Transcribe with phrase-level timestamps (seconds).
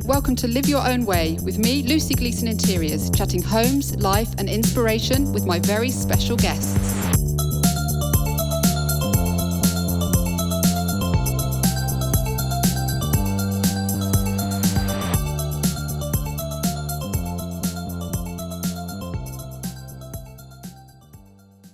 [0.00, 4.48] Welcome to Live Your Own Way with me, Lucy Gleason Interiors, chatting homes, life, and
[4.48, 6.78] inspiration with my very special guests.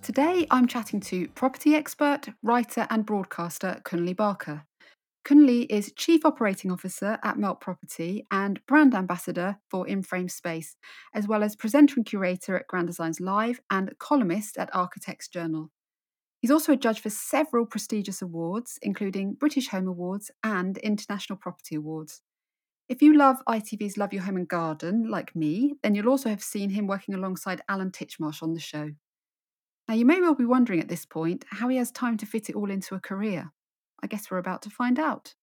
[0.03, 4.65] Today I'm chatting to property expert, writer, and broadcaster Kunle Barker.
[5.29, 10.75] Kunle is Chief Operating Officer at Melt Property and Brand Ambassador for InFrame Space,
[11.13, 15.71] as well as presenter and curator at Grand Designs Live and columnist at Architects Journal.
[16.41, 21.75] He's also a judge for several prestigious awards, including British Home Awards and International Property
[21.75, 22.23] Awards.
[22.89, 26.43] If you love ITV's Love Your Home and Garden, like me, then you'll also have
[26.43, 28.93] seen him working alongside Alan Titchmarsh on the show.
[29.89, 32.49] Now, you may well be wondering at this point how he has time to fit
[32.49, 33.53] it all into a career.
[34.03, 35.35] I guess we're about to find out.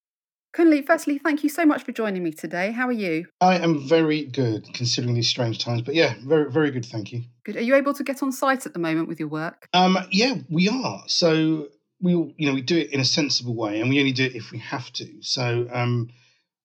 [0.55, 2.71] Kunle, firstly, thank you so much for joining me today.
[2.71, 3.25] How are you?
[3.41, 7.23] I am very good considering these strange times, but yeah, very very good, thank you.
[7.43, 7.57] Good.
[7.57, 9.67] Are you able to get on site at the moment with your work?
[9.73, 11.03] Um, yeah, we are.
[11.07, 11.67] So
[12.01, 14.35] we you know we do it in a sensible way, and we only do it
[14.35, 15.21] if we have to.
[15.21, 16.09] So um,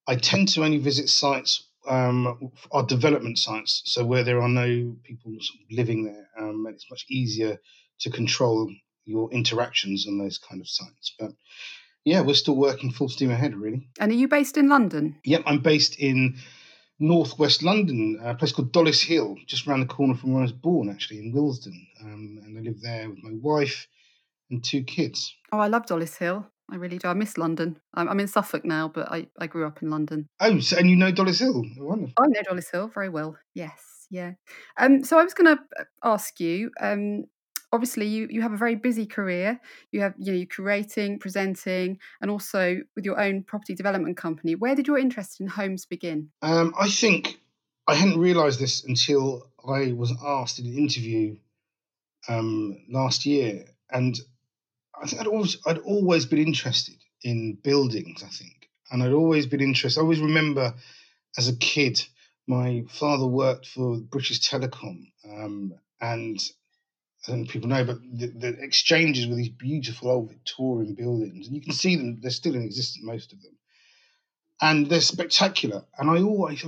[0.07, 4.97] I tend to only visit sites um, our development sites, so where there are no
[5.03, 5.33] people
[5.71, 7.59] living there, um, and it's much easier
[8.01, 8.71] to control
[9.05, 11.15] your interactions on those kind of sites.
[11.19, 11.33] But
[12.05, 13.89] yeah, we're still working full steam ahead, really.
[13.99, 15.17] And are you based in London?
[15.25, 16.37] Yep, I'm based in
[16.99, 20.53] northwest London, a place called Dollis Hill, just around the corner from where I was
[20.53, 21.87] born, actually, in Willesden.
[22.03, 23.87] Um, and I live there with my wife
[24.51, 25.35] and two kids.
[25.53, 26.47] Oh, I love Dollis Hill.
[26.71, 27.09] I really do.
[27.09, 27.81] I miss London.
[27.95, 30.29] I'm, I'm in Suffolk now, but I, I grew up in London.
[30.39, 31.65] Oh, so, and you know Dollis Hill?
[31.79, 32.15] Wonderful.
[32.19, 33.37] I know Dollis Hill very well.
[33.55, 34.33] Yes, yeah.
[34.79, 36.71] Um, so I was going to uh, ask you.
[36.81, 37.25] Um,
[37.73, 39.61] obviously you you have a very busy career.
[39.93, 44.55] You have you know you're curating presenting and also with your own property development company.
[44.55, 46.31] Where did your interest in homes begin?
[46.43, 47.39] Um, i think
[47.87, 51.37] i hadn't realized this until i was asked in an interview
[52.29, 53.65] um, last year.
[53.91, 54.19] And
[55.01, 58.69] i think i'd always i'd always been interested in buildings i think.
[58.91, 60.75] And i'd always been interested i always remember
[61.39, 62.03] as a kid
[62.47, 66.41] my father worked for british telecom um, and
[67.29, 71.63] I people know, but the, the, exchanges with these beautiful old Victorian buildings, and you
[71.63, 73.57] can see them; they're still in existence, most of them,
[74.61, 75.85] and they're spectacular.
[75.99, 76.65] And I always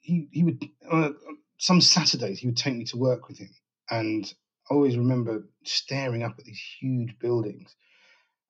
[0.00, 1.10] he he would uh,
[1.58, 3.50] some Saturdays he would take me to work with him,
[3.90, 4.32] and
[4.70, 7.74] I always remember staring up at these huge buildings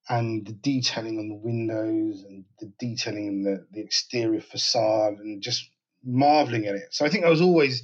[0.09, 5.41] and the detailing on the windows and the detailing in the, the exterior facade and
[5.41, 5.69] just
[6.03, 6.87] marveling at it.
[6.91, 7.83] So I think I was always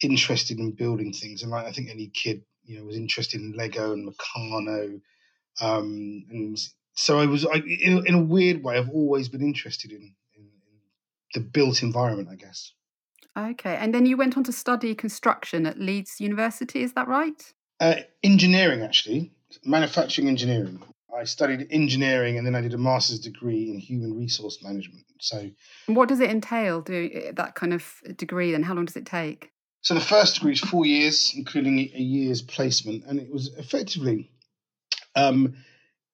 [0.00, 3.52] interested in building things, and like I think any kid you know was interested in
[3.52, 5.00] Lego and Meccano,
[5.60, 6.58] um, and
[6.94, 10.42] so I was I, in, in, a weird way I've always been interested in, in,
[10.42, 10.80] in
[11.34, 12.72] the built environment, I guess.
[13.36, 17.52] Okay, and then you went on to study construction at Leeds University, is that right?
[17.80, 19.32] Uh, engineering, actually,
[19.64, 20.82] manufacturing engineering.
[21.16, 25.04] I studied engineering and then I did a master's degree in human resource management.
[25.20, 25.50] So,
[25.86, 26.82] what does it entail?
[26.82, 28.52] Do eh, that kind of degree?
[28.52, 29.52] Then, how long does it take?
[29.88, 34.30] So the first degree is four years, including a year's placement, and it was effectively,
[35.16, 35.54] um,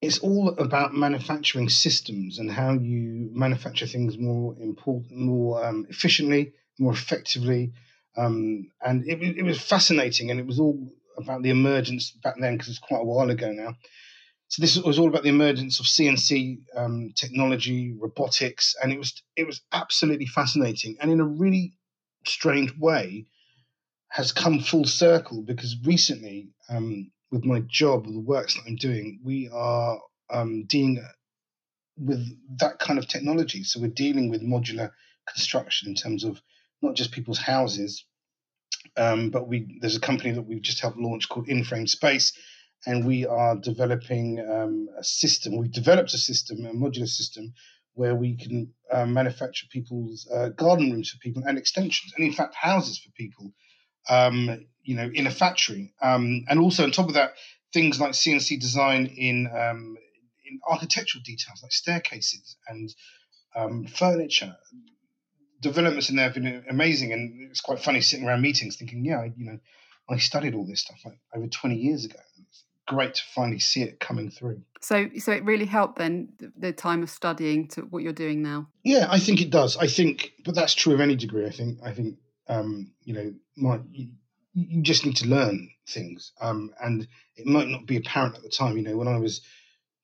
[0.01, 6.53] it's all about manufacturing systems and how you manufacture things more important, more um, efficiently,
[6.79, 7.73] more effectively,
[8.15, 12.53] um, and it, it was fascinating, and it was all about the emergence back then
[12.53, 13.75] because it's quite a while ago now.
[14.47, 19.21] So this was all about the emergence of CNC um, technology, robotics, and it was
[19.35, 21.73] it was absolutely fascinating, and in a really
[22.25, 23.25] strange way
[24.15, 29.19] has come full circle because recently, um, with my job, the works that I'm doing,
[29.25, 29.99] we are
[30.29, 31.03] um, dealing
[31.97, 32.25] with
[32.59, 33.65] that kind of technology.
[33.65, 34.91] So we're dealing with modular
[35.27, 36.41] construction in terms of
[36.81, 38.05] not just people's houses,
[38.95, 42.31] um, but we there's a company that we've just helped launch called InFrame Space,
[42.85, 45.57] and we are developing um, a system.
[45.57, 47.53] We've developed a system, a modular system,
[47.95, 52.31] where we can uh, manufacture people's uh, garden rooms for people and extensions, and in
[52.31, 53.51] fact houses for people
[54.09, 55.93] um, you know, in a factory.
[56.01, 57.33] Um, and also on top of that,
[57.73, 59.97] things like CNC design in um,
[60.45, 62.93] in architectural details like staircases and
[63.55, 64.55] um, furniture.
[65.61, 69.23] Developments in there have been amazing, and it's quite funny sitting around meetings thinking, yeah,
[69.23, 69.59] you know,
[70.09, 72.19] I studied all this stuff like over 20 years ago.
[72.47, 74.61] It's great to finally see it coming through.
[74.81, 78.67] So, so it really helped then the time of studying to what you're doing now.
[78.83, 79.77] Yeah, I think it does.
[79.77, 81.45] I think, but that's true of any degree.
[81.47, 84.09] I think, I think um, you know, might you,
[84.53, 88.49] you, just need to learn things, um, and it might not be apparent at the
[88.49, 88.77] time.
[88.77, 89.41] You know, when I was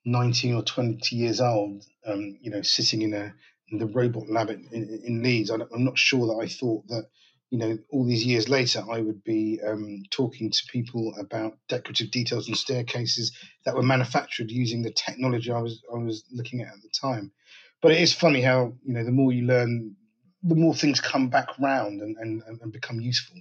[0.05, 3.33] 19 or 20 years old, um, you know, sitting in a
[3.73, 7.05] the robot lab in, in, in Leeds, I'm not sure that I thought that
[7.51, 12.09] you know, all these years later, I would be um, talking to people about decorative
[12.09, 13.33] details and staircases
[13.65, 17.33] that were manufactured using the technology I was I was looking at at the time.
[17.81, 19.97] But it is funny how you know the more you learn,
[20.43, 23.37] the more things come back round and, and, and become useful.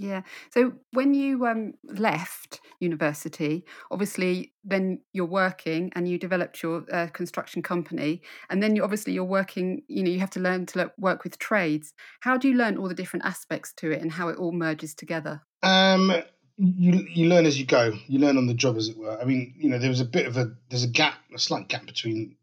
[0.00, 0.22] Yeah.
[0.50, 7.08] So when you um, left university, obviously, then you're working and you developed your uh,
[7.08, 9.82] construction company, and then you obviously you're working.
[9.88, 11.92] You know, you have to learn to work with trades.
[12.20, 14.94] How do you learn all the different aspects to it and how it all merges
[14.94, 15.42] together?
[15.62, 16.14] Um,
[16.56, 17.92] you you learn as you go.
[18.06, 19.20] You learn on the job, as it were.
[19.20, 21.68] I mean, you know, there was a bit of a there's a gap, a slight
[21.68, 22.36] gap between.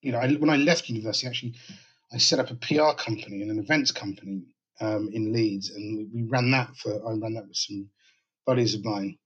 [0.00, 1.54] You know, I, when I left university, actually,
[2.12, 4.42] I set up a PR company and an events company
[4.80, 7.88] um, in Leeds, and we, we, ran that for I ran that with some
[8.44, 9.18] buddies of mine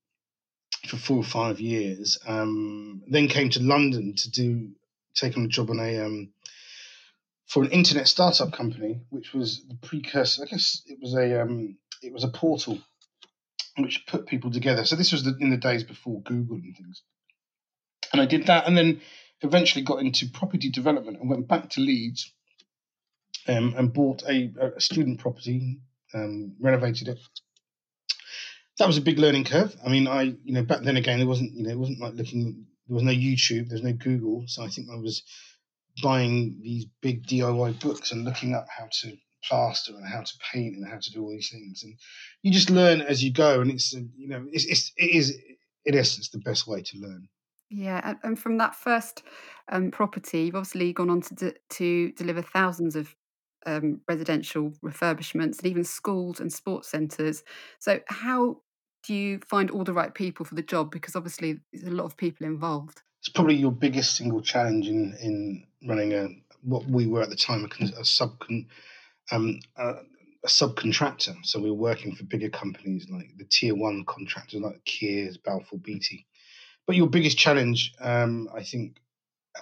[0.86, 2.18] for four or five years.
[2.26, 4.70] Um, then came to London to do
[5.14, 6.32] take on a job on a um,
[7.46, 10.44] for an internet startup company, which was the precursor.
[10.44, 12.78] I guess it was a um, it was a portal
[13.76, 14.84] which put people together.
[14.84, 17.02] So this was the, in the days before Google and things.
[18.12, 19.00] And I did that, and then
[19.42, 22.32] eventually got into property development and went back to Leeds
[23.48, 25.80] um, and bought a, a student property,
[26.14, 27.18] um, renovated it.
[28.78, 29.76] That was a big learning curve.
[29.84, 32.14] I mean, I you know back then again there wasn't you know it wasn't like
[32.14, 35.22] looking there was no YouTube, there's no Google, so I think I was
[36.02, 40.76] buying these big DIY books and looking up how to plaster and how to paint
[40.76, 41.94] and how to do all these things, and
[42.42, 45.38] you just learn as you go, and it's you know it's, it's it is
[45.84, 47.28] in essence the best way to learn.
[47.70, 49.22] Yeah, and from that first
[49.70, 53.14] um, property, you've obviously gone on to d- to deliver thousands of
[53.66, 57.42] um, residential refurbishments and even schools and sports centres.
[57.78, 58.60] So, how
[59.04, 60.90] do you find all the right people for the job?
[60.90, 63.02] Because obviously, there's a lot of people involved.
[63.20, 66.28] It's probably your biggest single challenge in in running a
[66.62, 68.42] what we were at the time a, a sub
[69.32, 69.94] um, a,
[70.44, 71.36] a subcontractor.
[71.44, 75.78] So we were working for bigger companies like the tier one contractors like Kier, Balfour
[75.78, 76.26] Beatty.
[76.86, 78.96] But your biggest challenge, um, I think,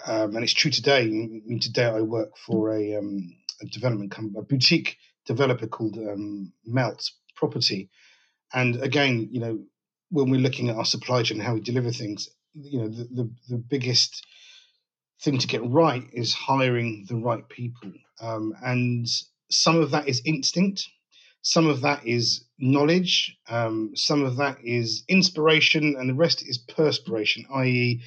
[0.05, 1.01] um, and it's true today.
[1.01, 5.97] I mean, today I work for a um, a development company, a boutique developer called
[5.97, 7.89] um, Melt Property.
[8.53, 9.59] And again, you know,
[10.09, 13.31] when we're looking at our supply chain how we deliver things, you know, the, the,
[13.49, 14.25] the biggest
[15.21, 17.91] thing to get right is hiring the right people.
[18.21, 19.07] Um, and
[19.51, 20.87] some of that is instinct,
[21.41, 26.57] some of that is knowledge, um, some of that is inspiration, and the rest is
[26.57, 28.01] perspiration, i.e.,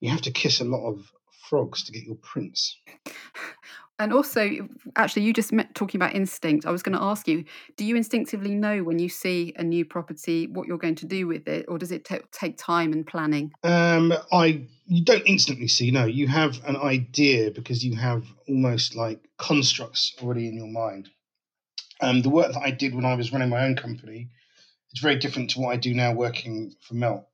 [0.00, 1.12] you have to kiss a lot of
[1.48, 2.76] frogs to get your prince.
[3.98, 6.66] And also, actually, you just met talking about instinct.
[6.66, 7.44] I was going to ask you:
[7.76, 11.26] Do you instinctively know when you see a new property what you're going to do
[11.26, 13.52] with it, or does it t- take time and planning?
[13.62, 15.90] Um, I you don't instantly see.
[15.90, 21.08] No, you have an idea because you have almost like constructs already in your mind.
[22.00, 24.30] Um, the work that I did when I was running my own company,
[24.90, 27.26] it's very different to what I do now working for Melt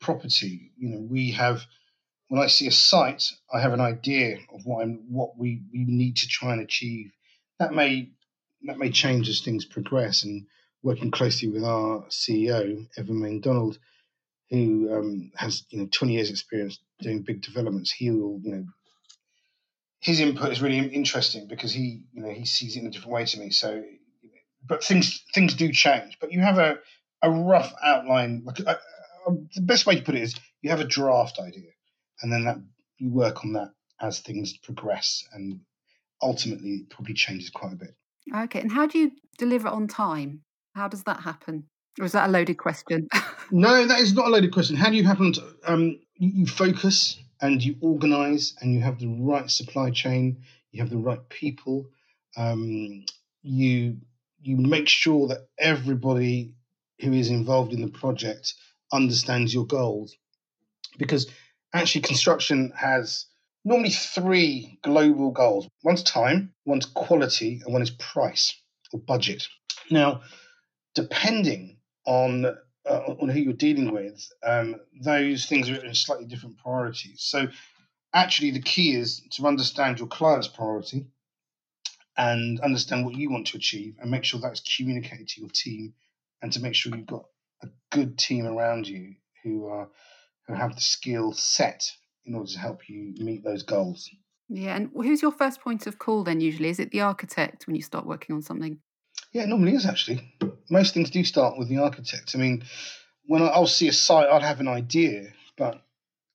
[0.00, 0.72] Property.
[0.78, 1.66] You know, we have
[2.28, 5.84] when I see a site, I have an idea of what I'm, what we, we
[5.86, 7.12] need to try and achieve.
[7.58, 8.10] That may
[8.64, 10.24] that may change as things progress.
[10.24, 10.46] And
[10.82, 13.78] working closely with our CEO Evan McDonald,
[14.50, 18.64] who um, has you know 20 years experience doing big developments, he will you know
[20.00, 23.12] his input is really interesting because he you know he sees it in a different
[23.12, 23.50] way to me.
[23.50, 23.84] So,
[24.66, 26.18] but things things do change.
[26.20, 26.78] But you have a
[27.22, 28.42] a rough outline.
[28.44, 28.76] Like uh,
[29.26, 31.70] uh, the best way to put it is you have a draft idea
[32.22, 32.58] and then that
[32.98, 33.70] you work on that
[34.00, 35.60] as things progress and
[36.22, 37.94] ultimately it probably changes quite a bit.
[38.34, 40.42] Okay and how do you deliver on time?
[40.74, 41.64] How does that happen?
[41.98, 43.08] Or is that a loaded question?
[43.52, 44.74] No that is not a loaded question.
[44.74, 49.06] How do you happen to um, you focus and you organize and you have the
[49.06, 50.42] right supply chain
[50.72, 51.86] you have the right people
[52.36, 53.04] um,
[53.42, 53.98] you
[54.42, 56.54] you make sure that everybody
[57.00, 58.54] who is involved in the project
[58.92, 60.16] understands your goals.
[60.98, 61.26] Because
[61.74, 63.26] actually construction has
[63.64, 68.54] normally three global goals one's time, one's quality, and one is price
[68.92, 69.48] or budget.
[69.90, 70.22] Now,
[70.94, 76.58] depending on uh, on who you're dealing with, um, those things are in slightly different
[76.58, 77.22] priorities.
[77.22, 77.48] So,
[78.14, 81.06] actually, the key is to understand your client's priority
[82.16, 85.94] and understand what you want to achieve, and make sure that's communicated to your team,
[86.40, 87.26] and to make sure you've got
[87.62, 89.88] a good team around you who are
[90.48, 91.90] who have the skill set
[92.24, 94.08] in order to help you meet those goals.
[94.48, 96.68] Yeah, and who's your first point of call then usually?
[96.68, 98.78] Is it the architect when you start working on something?
[99.32, 100.22] Yeah, it normally is actually.
[100.70, 102.32] Most things do start with the architect.
[102.34, 102.64] I mean,
[103.26, 105.82] when I'll see a site, I'll have an idea, but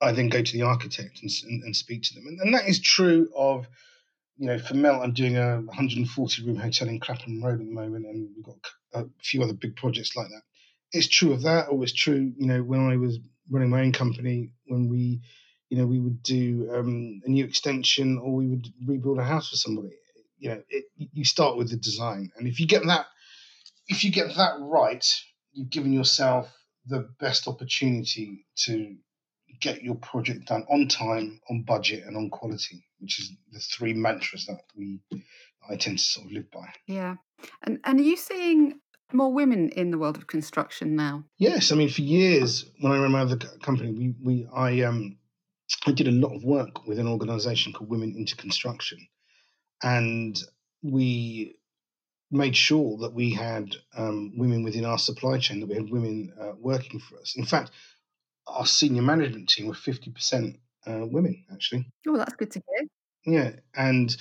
[0.01, 2.25] I then go to the architect and, and, and speak to them.
[2.27, 3.67] And, and, that is true of
[4.41, 7.71] you know, for Melt, I'm doing a 140 room hotel in Clapham Road at the
[7.71, 8.57] moment, and we've got
[8.93, 10.41] a few other big projects like that.
[10.91, 13.19] It's true of that, or it's true, you know, when I was
[13.51, 15.21] running my own company, when we,
[15.69, 19.49] you know, we would do um, a new extension or we would rebuild a house
[19.49, 19.93] for somebody.
[20.39, 23.05] You know, it, you start with the design, and if you get that,
[23.87, 25.05] if you get that right,
[25.53, 26.51] you've given yourself
[26.87, 28.95] the best opportunity to
[29.59, 33.93] get your project done on time, on budget, and on quality, which is the three
[33.93, 34.99] mantras that we
[35.69, 36.73] I tend to sort of live by.
[36.87, 37.15] Yeah,
[37.63, 38.79] and and are you seeing
[39.13, 41.23] more women in the world of construction now?
[41.37, 45.17] Yes, I mean for years when I ran my other company, we we I um
[45.85, 49.07] I did a lot of work with an organisation called Women into Construction,
[49.81, 50.41] and
[50.83, 51.55] we
[52.31, 56.33] made sure that we had um, women within our supply chain, that we had women
[56.39, 57.35] uh, working for us.
[57.35, 57.71] In fact,
[58.47, 61.85] our senior management team were 50% uh, women, actually.
[62.07, 62.87] Oh, that's good to hear.
[63.25, 63.51] Yeah.
[63.75, 64.15] And,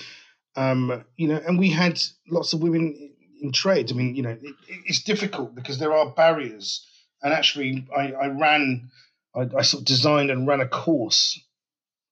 [0.55, 3.10] um, you know, and we had lots of women
[3.41, 3.91] in trades.
[3.91, 4.55] I mean, you know, it,
[4.85, 6.87] it's difficult because there are barriers.
[7.21, 8.89] And actually, I, I ran,
[9.35, 11.39] I, I, sort of designed and ran a course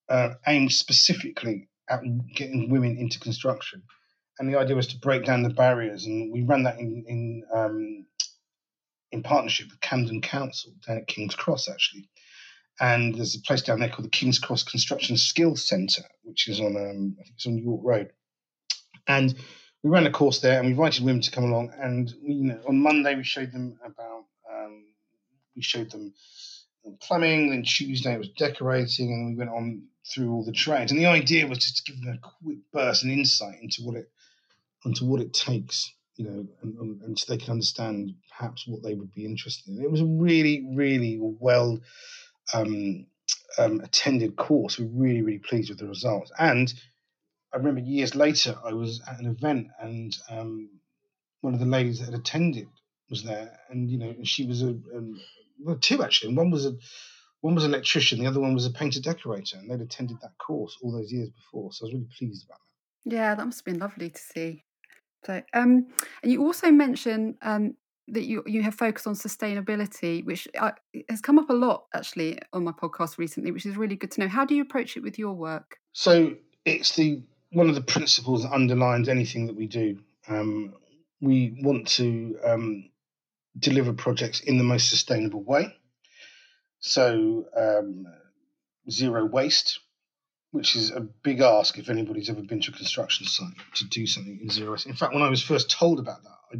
[0.10, 2.02] uh, aimed specifically at
[2.36, 3.84] getting women into construction.
[4.38, 6.06] And the idea was to break down the barriers.
[6.06, 8.06] And we ran that in, in um,
[9.12, 12.10] in partnership with Camden Council down at King's Cross, actually.
[12.80, 16.62] And there's a place down there called the King's Cross Construction Skills Centre, which is
[16.62, 18.12] on um, I think it's on York Road.
[19.08, 19.36] And
[19.84, 21.72] we ran a course there, and we invited women to come along.
[21.80, 24.86] And we, you know, on Monday we showed them about um,
[25.56, 26.14] we showed them
[27.02, 27.50] plumbing.
[27.50, 29.84] Then Tuesday it was decorating, and we went on
[30.14, 30.92] through all the trades.
[30.92, 33.96] And the idea was just to give them a quick burst and insight into what
[33.96, 34.10] it
[34.86, 38.94] into what it takes you know, and, and, so they can understand perhaps what they
[38.94, 39.82] would be interested in.
[39.82, 41.80] It was a really, really well
[42.54, 43.06] um,
[43.58, 44.78] um, attended course.
[44.78, 46.30] We are really, really pleased with the results.
[46.38, 46.74] And
[47.54, 50.70] I remember years later, I was at an event, and um,
[51.42, 52.68] one of the ladies that had attended
[53.10, 55.20] was there, and you know, she was a um,
[55.60, 56.74] well, two actually, and one was a
[57.42, 60.38] one was an electrician, the other one was a painter decorator, and they'd attended that
[60.38, 61.72] course all those years before.
[61.72, 63.16] So I was really pleased about that.
[63.16, 64.64] Yeah, that must have been lovely to see.
[65.26, 65.88] So, um,
[66.22, 67.76] and you also mentioned um,
[68.10, 70.72] that you you have focused on sustainability, which uh,
[71.10, 74.22] has come up a lot actually on my podcast recently, which is really good to
[74.22, 74.28] know.
[74.28, 75.78] How do you approach it with your work?
[75.94, 80.00] So it's the one of the principles that underlines anything that we do.
[80.28, 80.74] Um,
[81.22, 82.90] we want to um,
[83.58, 85.76] deliver projects in the most sustainable way.
[86.80, 88.06] So um,
[88.90, 89.80] zero waste,
[90.52, 94.08] which is a big ask if anybody's ever been to a construction site to do
[94.08, 94.88] something in zero waste.
[94.88, 96.58] In fact, when I was first told about that, I,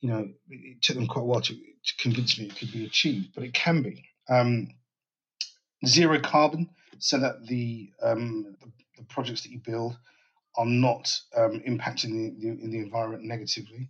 [0.00, 2.84] you know, it took them quite a while to, to convince me it could be
[2.84, 4.04] achieved, but it can be.
[4.28, 4.68] Um,
[5.86, 9.96] zero carbon, so that the, um, the, the projects that you build
[10.56, 13.88] are not um, impacting the, the, the environment negatively.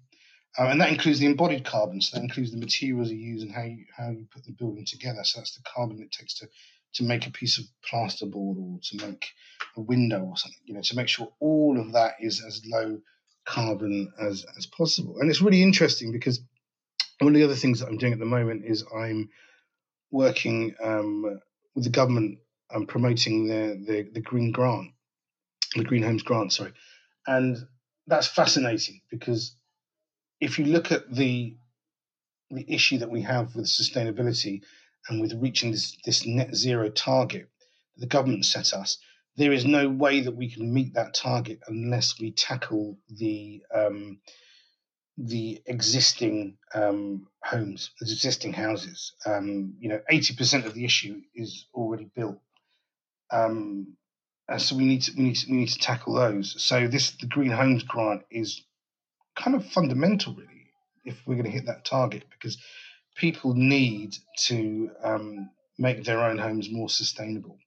[0.59, 2.01] Um, and that includes the embodied carbon.
[2.01, 4.85] So that includes the materials you use and how you how you put the building
[4.85, 5.25] together.
[5.25, 6.49] So that's the carbon it takes to
[6.95, 9.27] to make a piece of plasterboard or to make
[9.77, 13.01] a window or something, you know, to make sure all of that is as low
[13.47, 15.17] carbon as, as possible.
[15.19, 16.41] And it's really interesting because
[17.19, 19.31] one of the other things that I'm doing at the moment is I'm
[20.11, 21.41] working um,
[21.75, 22.39] with the government
[22.73, 24.91] and promoting the, the, the green grant,
[25.77, 26.73] the green homes grant, sorry.
[27.27, 27.57] And
[28.07, 29.57] that's fascinating because
[30.41, 31.57] if you look at the
[32.51, 34.61] the issue that we have with sustainability
[35.09, 37.49] and with reaching this, this net zero target
[37.97, 38.99] that the government set us,
[39.37, 44.19] there is no way that we can meet that target unless we tackle the um,
[45.17, 49.15] the existing um, homes, the existing houses.
[49.25, 52.39] Um, you know, eighty percent of the issue is already built,
[53.33, 53.97] um,
[54.49, 56.63] and so we need to we need to, we need to tackle those.
[56.63, 58.63] So this the Green Homes Grant is
[59.37, 60.71] kind of fundamental, really,
[61.05, 62.59] if we're going to hit that target, because
[63.17, 67.59] people need to um, make their own homes more sustainable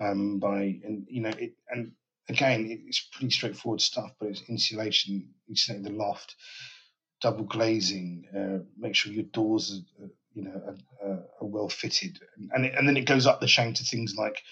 [0.00, 1.92] um, by and you know it and
[2.28, 6.36] again it's pretty straightforward stuff but it's insulation insulate the loft
[7.20, 12.18] double glazing uh, make sure your doors are, you know are, are well fitted
[12.52, 14.42] and it, and then it goes up the chain to things like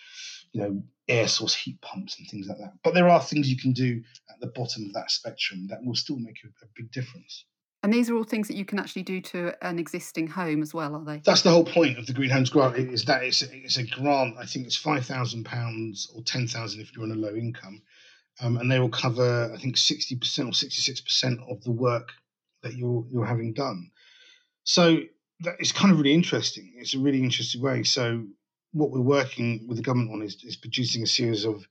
[0.52, 3.56] you know air source heat pumps and things like that but there are things you
[3.56, 6.90] can do at the bottom of that spectrum that will still make a, a big
[6.92, 7.44] difference
[7.82, 10.74] and these are all things that you can actually do to an existing home as
[10.74, 11.22] well, are they?
[11.24, 12.76] That's the whole point of the Green Homes Grant.
[12.76, 14.36] Is that it's a, it's a grant?
[14.36, 17.82] I think it's five thousand pounds or ten thousand if you're on a low income,
[18.40, 21.70] um, and they will cover I think sixty percent or sixty six percent of the
[21.70, 22.12] work
[22.64, 23.90] that you're you're having done.
[24.64, 24.98] So
[25.40, 26.72] that is kind of really interesting.
[26.76, 27.84] It's a really interesting way.
[27.84, 28.24] So
[28.72, 31.66] what we're working with the government on is, is producing a series of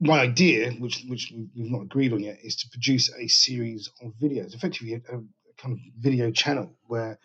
[0.00, 4.12] my idea, which which we've not agreed on yet, is to produce a series of
[4.12, 5.20] videos, effectively a, a
[5.56, 7.18] kind of video channel where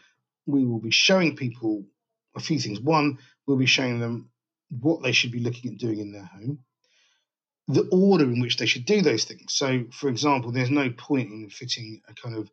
[0.46, 1.86] we will be showing people
[2.36, 2.79] a few things.
[2.79, 4.29] One, we'll be showing them
[4.70, 6.60] what they should be looking at doing in their home,
[7.67, 9.53] the order in which they should do those things.
[9.53, 12.50] So, for example, there's no point in fitting a kind of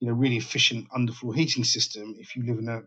[0.00, 2.82] you know really efficient underfloor heating system if you live in a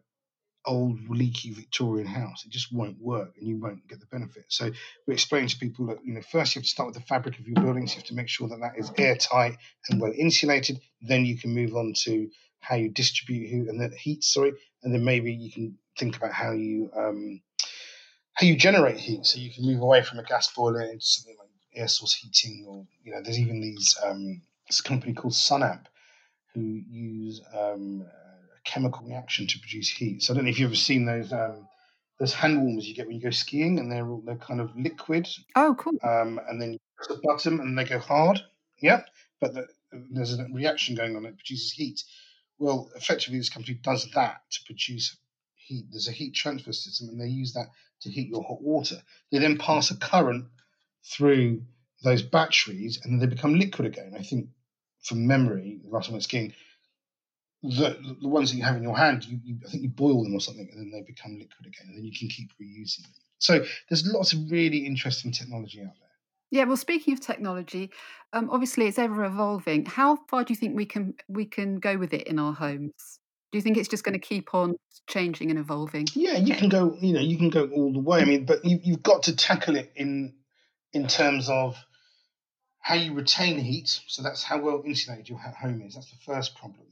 [0.67, 2.43] old leaky Victorian house.
[2.45, 4.45] It just won't work and you won't get the benefit.
[4.49, 4.69] So
[5.07, 7.39] we explain to people that, you know, first you have to start with the fabric
[7.39, 7.93] of your buildings.
[7.93, 9.57] You have to make sure that that is airtight
[9.89, 10.79] and well insulated.
[11.01, 14.93] Then you can move on to how you distribute heat and then heat, sorry, and
[14.93, 17.41] then maybe you can think about how you um,
[18.33, 19.25] how you generate heat.
[19.25, 22.65] So you can move away from a gas boiler into something like air source heating,
[22.67, 25.85] or you know, there's even these um, this company called SunAmp
[26.53, 28.05] who use um,
[28.67, 30.21] chemical reaction to produce heat.
[30.21, 31.67] So I don't know if you've ever seen those um,
[32.19, 35.27] those hand warmers you get when you go skiing, and they're they're kind of liquid.
[35.55, 35.97] Oh, cool.
[36.03, 38.41] Um, and then you press the button, and they go hard.
[38.79, 39.01] Yeah,
[39.39, 39.67] but the,
[40.11, 41.25] there's a reaction going on.
[41.25, 42.03] It produces heat.
[42.59, 45.15] Well, effectively, this company does that to produce
[45.55, 45.85] heat.
[45.91, 47.67] There's a heat transfer system, and they use that
[48.01, 48.97] to heat your hot water.
[49.31, 50.45] They then pass a current
[51.03, 51.63] through
[52.03, 54.13] those batteries, and then they become liquid again.
[54.17, 54.49] I think,
[55.03, 56.53] from memory, the last time I went skiing,
[57.69, 60.23] the, the ones that you have in your hand, you, you, I think you boil
[60.23, 63.03] them or something, and then they become liquid again, and then you can keep reusing
[63.03, 63.11] them.
[63.39, 66.07] So there's lots of really interesting technology out there.
[66.49, 67.91] Yeah, well, speaking of technology,
[68.33, 69.85] um, obviously it's ever evolving.
[69.85, 73.19] How far do you think we can we can go with it in our homes?
[73.51, 74.75] Do you think it's just going to keep on
[75.07, 76.07] changing and evolving?
[76.13, 76.97] Yeah, you can go.
[77.01, 78.21] You know, you can go all the way.
[78.21, 80.35] I mean, but you, you've got to tackle it in
[80.93, 81.77] in terms of
[82.79, 83.99] how you retain heat.
[84.07, 85.95] So that's how well insulated your home is.
[85.95, 86.87] That's the first problem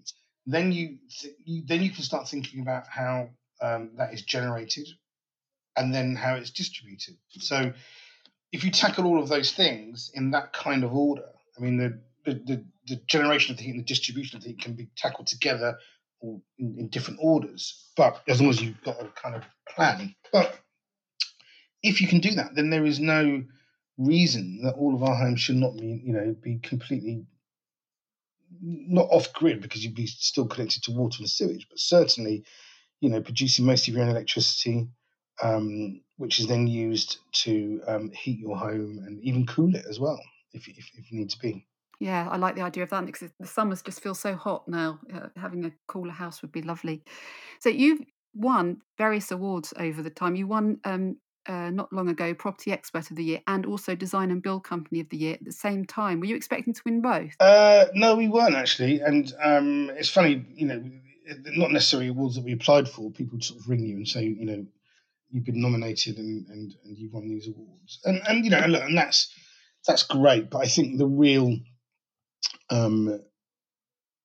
[0.46, 3.30] then you, th- you then you can start thinking about how
[3.62, 4.88] um, that is generated
[5.76, 7.16] and then how it's distributed.
[7.32, 7.74] So
[8.52, 12.00] if you tackle all of those things in that kind of order, I mean the
[12.26, 14.90] the, the, the generation of the heat and the distribution of the heat can be
[14.98, 15.78] tackled together
[16.20, 20.16] or in, in different orders, but as long as you've got a kind of plan.
[20.32, 20.60] But
[21.84, 23.44] if you can do that, then there is no
[23.98, 27.26] reason that all of our homes should not be, you know, be completely
[28.62, 32.44] not off grid because you'd be still connected to water and sewage, but certainly,
[33.02, 34.88] you know, producing most of your own electricity,
[35.42, 40.00] um, which is then used to um, heat your home and even cool it as
[40.00, 40.20] well,
[40.54, 41.66] if, if, if need to be.
[42.00, 45.00] Yeah, I like the idea of that because the summers just feel so hot now.
[45.14, 47.04] Uh, having a cooler house would be lovely.
[47.60, 48.02] So you've
[48.34, 50.36] won various awards over the time.
[50.36, 54.32] You won um, uh, not long ago Property Expert of the Year and also Design
[54.32, 56.20] and Build Company of the Year at the same time.
[56.20, 57.36] Were you expecting to win both?
[57.40, 59.00] Uh, no, we weren't actually.
[59.02, 60.84] And um, it's funny, you know,
[61.56, 63.12] not necessarily awards that we applied for.
[63.12, 64.66] People sort of ring you and say, you know,
[65.32, 68.00] you've been nominated and, and, and you've won these awards.
[68.06, 69.34] And, and you know, and, and that's
[69.88, 70.50] that's great.
[70.50, 71.58] But I think the real,
[72.70, 73.22] um,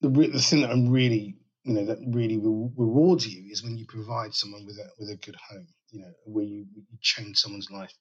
[0.01, 3.63] the re- the thing that I'm really, you know, that really re- rewards you is
[3.63, 6.67] when you provide someone with a with a good home you know, where you,
[7.01, 7.93] change someone's life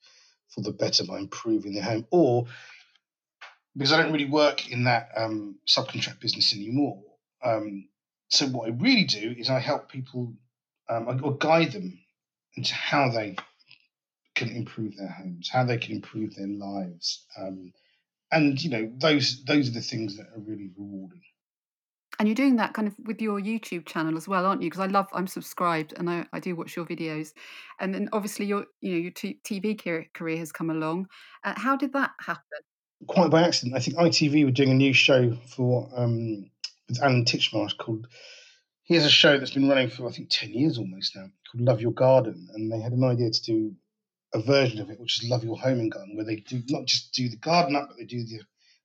[0.50, 2.46] for the better by improving their home, or
[3.76, 7.02] because I don't really work in that um, subcontract business anymore.
[7.44, 7.88] Um,
[8.30, 10.34] so what I really do is I help people
[10.90, 12.00] um, or guide them
[12.56, 13.38] into how they
[14.36, 17.72] can improve their homes, how they can improve their lives, um,
[18.32, 21.22] and you know those those are the things that are really rewarding
[22.20, 24.70] and you're doing that kind of with your YouTube channel as well, aren't you?
[24.70, 27.32] Because I love, I'm subscribed and I, I do watch your videos.
[27.80, 31.08] And then obviously your, you know, your t- TV career has come along.
[31.46, 32.44] Uh, how did that happen?
[33.08, 33.78] Quite by accident.
[33.78, 36.52] I think ITV were doing a new show for um,
[36.90, 38.08] with Alan Titchmarsh called.
[38.84, 41.64] He has a show that's been running for I think ten years almost now called
[41.64, 43.76] Love Your Garden, and they had an idea to do
[44.34, 46.86] a version of it, which is Love Your Home and Garden, where they do not
[46.88, 48.42] just do the garden up, but they do the,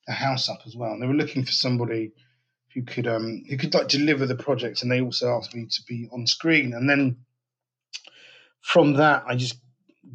[0.06, 0.92] the house up as well.
[0.92, 2.12] And they were looking for somebody
[2.74, 5.82] who could um who could like deliver the project, and they also asked me to
[5.86, 6.74] be on screen.
[6.74, 7.18] And then
[8.60, 9.56] from that, I just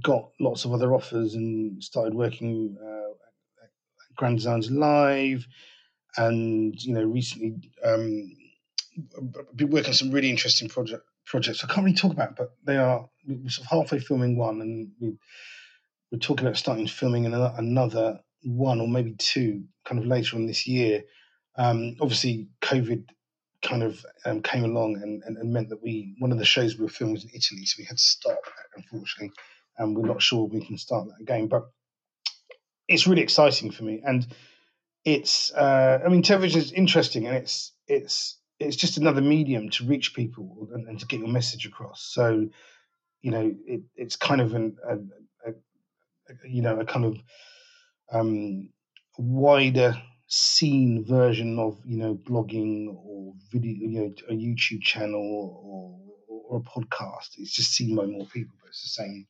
[0.02, 3.12] got lots of other offers and started working uh,
[3.64, 3.70] at
[4.16, 5.48] Grand Designs Live,
[6.18, 8.36] and you know recently um,
[9.56, 11.64] been working on some really interesting project projects.
[11.64, 14.92] I can't really talk about, but they are we're sort of halfway filming one, and
[15.00, 15.18] we,
[16.12, 20.46] we're talking about starting filming another, another one or maybe two kind of later on
[20.46, 21.04] this year
[21.58, 23.06] um, obviously, COVID
[23.62, 26.78] kind of um, came along and, and, and, meant that we one of the shows
[26.78, 28.40] we were filming was in Italy, so we had to stop,
[28.76, 29.32] unfortunately,
[29.78, 31.48] and we're not sure we can start that again.
[31.48, 31.64] But
[32.88, 34.26] it's really exciting for me, and
[35.04, 39.86] it's uh, I mean, television is interesting, and it's it's it's just another medium to
[39.86, 42.02] reach people and, and to get your message across.
[42.02, 42.50] So,
[43.22, 44.94] you know, it, it's kind of an a,
[45.50, 47.18] a, a, you know a kind of
[48.12, 48.70] um,
[49.18, 56.00] wider scene version of you know blogging or video, you know, a YouTube channel or,
[56.50, 57.32] or a podcast.
[57.38, 59.28] It's just seen by more people, but it's the same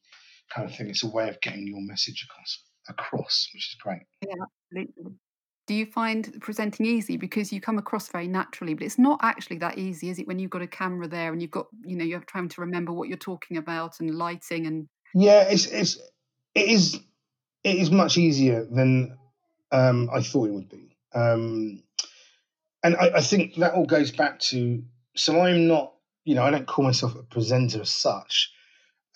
[0.54, 0.90] kind of thing.
[0.90, 4.04] It's a way of getting your message across, across which is great.
[4.22, 5.14] Yeah, absolutely.
[5.68, 9.60] Do you find presenting easy because you come across very naturally, but it's not actually
[9.60, 10.28] that easy, is it?
[10.28, 12.92] When you've got a camera there and you've got, you know, you're trying to remember
[12.92, 14.88] what you're talking about and lighting and.
[15.14, 15.98] Yeah, it's it's
[16.56, 17.00] it is
[17.64, 19.18] it is much easier than
[19.72, 20.89] um, I thought it would be.
[21.14, 21.84] Um,
[22.84, 24.84] and I, I, think that all goes back to
[25.16, 25.94] so I'm not,
[26.24, 28.52] you know, I don't call myself a presenter as such.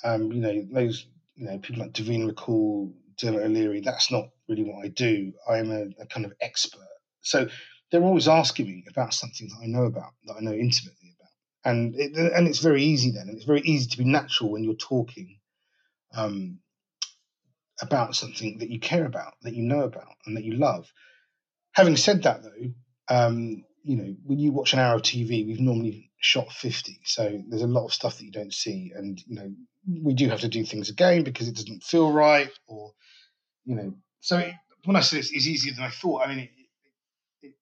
[0.03, 4.63] Um, you know, those, you know, people like Davina McCall, Dermot O'Leary, that's not really
[4.63, 5.33] what I do.
[5.49, 6.81] I'm a, a, kind of expert.
[7.21, 7.47] So
[7.89, 11.71] they're always asking me about something that I know about, that I know intimately about.
[11.71, 14.63] And it, and it's very easy then, and it's very easy to be natural when
[14.63, 15.39] you're talking
[16.13, 16.59] um,
[17.81, 20.91] about something that you care about, that you know about, and that you love.
[21.73, 22.73] Having said that, though,
[23.09, 26.99] um, you know, when you watch an hour of TV, we've normally shot 50.
[27.03, 28.93] So there's a lot of stuff that you don't see.
[28.95, 29.51] And, you know,
[30.01, 32.93] we do have to do things again because it doesn't feel right or,
[33.65, 34.53] you know, so it,
[34.85, 36.49] when I say it's, it's, easier than I thought, I mean,
[37.41, 37.53] it,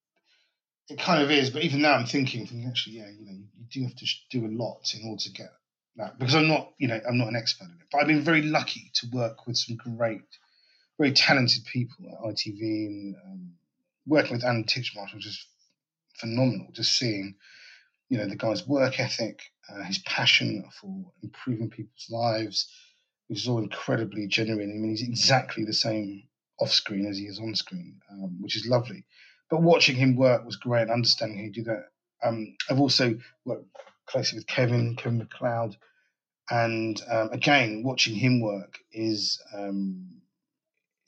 [0.90, 1.50] it, kind of is.
[1.50, 4.06] But even now I'm thinking, thinking actually, yeah, you know, you, you do have to
[4.30, 5.50] do a lot in order to get
[5.96, 7.88] that because I'm not, you know, I'm not an expert in it.
[7.92, 10.22] But I've been very lucky to work with some great,
[11.00, 13.52] very talented people at ITV and, um,
[14.06, 15.48] working with Alan Titchmarsh was just
[16.18, 16.68] phenomenal.
[16.72, 17.36] Just seeing,
[18.10, 22.72] you know, the guy's work ethic, uh, his passion for improving people's lives,
[23.28, 24.72] which is all incredibly genuine.
[24.72, 26.24] I mean, he's exactly the same
[26.60, 29.06] off screen as he is on screen, um, which is lovely.
[29.50, 31.86] But watching him work was great, and understanding how he do that.
[32.24, 33.66] Um, I've also worked
[34.06, 35.76] closely with Kevin, Kevin McCloud,
[36.50, 40.21] and um, again, watching him work is um,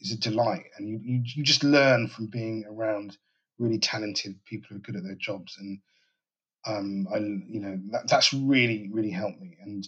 [0.04, 3.18] is a delight, and you, you you just learn from being around
[3.58, 5.80] really talented people who are good at their jobs, and
[6.66, 9.88] um, I you know that, that's really really helped me, and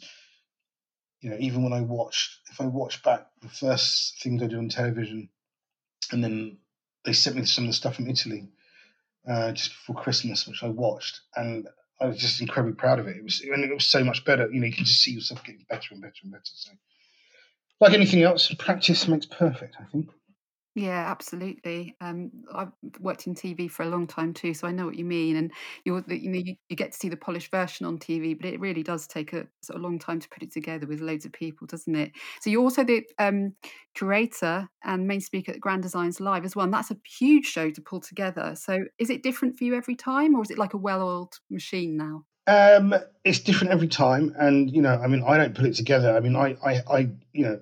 [1.21, 4.57] you know even when I watched if I watch back the first things I do
[4.57, 5.29] on television,
[6.11, 6.57] and then
[7.03, 8.49] they sent me some of the stuff from Italy
[9.29, 11.67] uh, just before Christmas, which I watched, and
[11.99, 13.17] I was just incredibly proud of it.
[13.17, 14.49] It was and it was so much better.
[14.51, 16.43] You know, you can just see yourself getting better and better and better.
[16.53, 16.71] So
[17.79, 20.09] like anything else, practice makes perfect, I think.
[20.77, 21.95] Yeah, absolutely.
[22.01, 25.05] Um, I've worked in TV for a long time too, so I know what you
[25.05, 25.37] mean.
[25.37, 25.53] And
[25.85, 28.59] you're, you know, you, you get to see the polished version on TV, but it
[28.59, 31.31] really does take a sort of long time to put it together with loads of
[31.31, 32.11] people, doesn't it?
[32.41, 33.55] So you're also the um,
[33.93, 37.69] curator and main speaker at Grand Designs Live as well, and that's a huge show
[37.69, 38.53] to pull together.
[38.57, 41.95] So is it different for you every time, or is it like a well-oiled machine
[41.95, 42.25] now?
[42.47, 46.15] Um, it's different every time, and you know, I mean, I don't put it together.
[46.15, 46.99] I mean, I, I, I,
[47.33, 47.59] you know,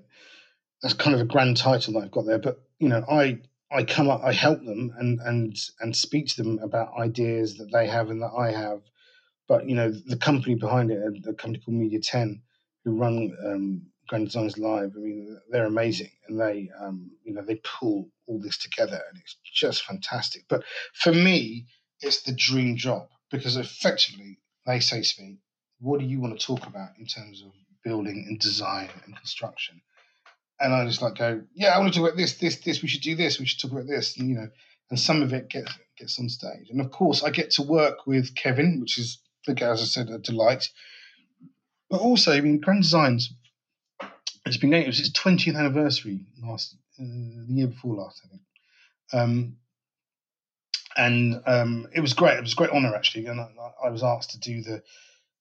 [0.81, 3.39] that's kind of a grand title that I've got there, but you know, I,
[3.71, 7.71] I come up, I help them and and and speak to them about ideas that
[7.71, 8.81] they have and that I have.
[9.47, 12.41] But you know, the company behind it, the company called Media Ten,
[12.83, 14.91] who run um, Grand Designs Live.
[14.97, 19.17] I mean, they're amazing, and they, um, you know, they pull all this together, and
[19.21, 20.43] it's just fantastic.
[20.49, 21.67] But for me,
[22.01, 25.37] it's the dream job because effectively they say to me,
[25.79, 27.51] What do you want to talk about in terms of
[27.83, 29.81] building and design and construction?
[30.59, 32.87] And I just like go, Yeah, I want to talk about this, this, this, we
[32.87, 34.49] should do this, we should talk about this, and you know,
[34.89, 36.69] and some of it gets gets on stage.
[36.69, 40.19] And of course I get to work with Kevin, which is as I said, a
[40.19, 40.69] delight.
[41.89, 43.33] But also, I mean, Grand Designs,
[44.45, 48.41] it's been it was its 20th anniversary last uh, the year before last, I think.
[49.13, 49.57] Um,
[50.95, 52.37] and um, it was great.
[52.37, 53.49] It was a great honour actually, and I,
[53.83, 54.83] I, was asked to do the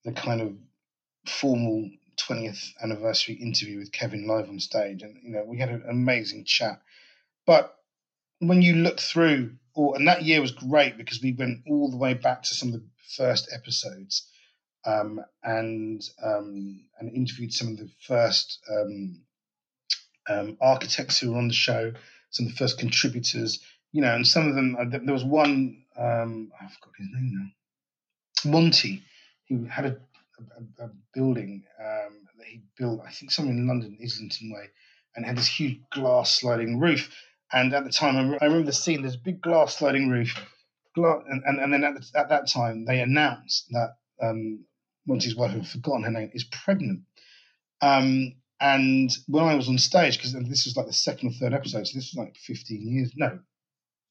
[0.04, 0.56] the kind of
[1.26, 5.84] formal 20th anniversary interview with Kevin live on stage, and you know we had an
[5.88, 6.80] amazing chat.
[7.46, 7.74] But
[8.38, 11.96] when you look through, or and that year was great because we went all the
[11.96, 12.84] way back to some of the
[13.16, 14.26] first episodes,
[14.84, 19.22] um, and um, and interviewed some of the first um,
[20.28, 21.92] um architects who were on the show,
[22.30, 23.60] some of the first contributors
[23.92, 24.76] you know, and some of them.
[24.78, 25.84] Uh, there was one.
[25.96, 28.50] Um, I forgot his name now.
[28.50, 29.02] Monty,
[29.48, 29.96] who had a,
[30.78, 33.00] a, a building um, that he built.
[33.06, 34.70] I think somewhere in London, Islington Way,
[35.14, 37.10] and had this huge glass sliding roof.
[37.52, 39.02] And at the time, I, I remember the scene.
[39.02, 40.34] There's a big glass sliding roof,
[40.94, 44.64] glass, and, and, and then at, the, at that time, they announced that um,
[45.06, 47.02] Monty's wife, I've forgotten her name, is pregnant.
[47.82, 51.52] Um, and when I was on stage, because this was like the second or third
[51.52, 53.40] episode, so this was like 15 years, no,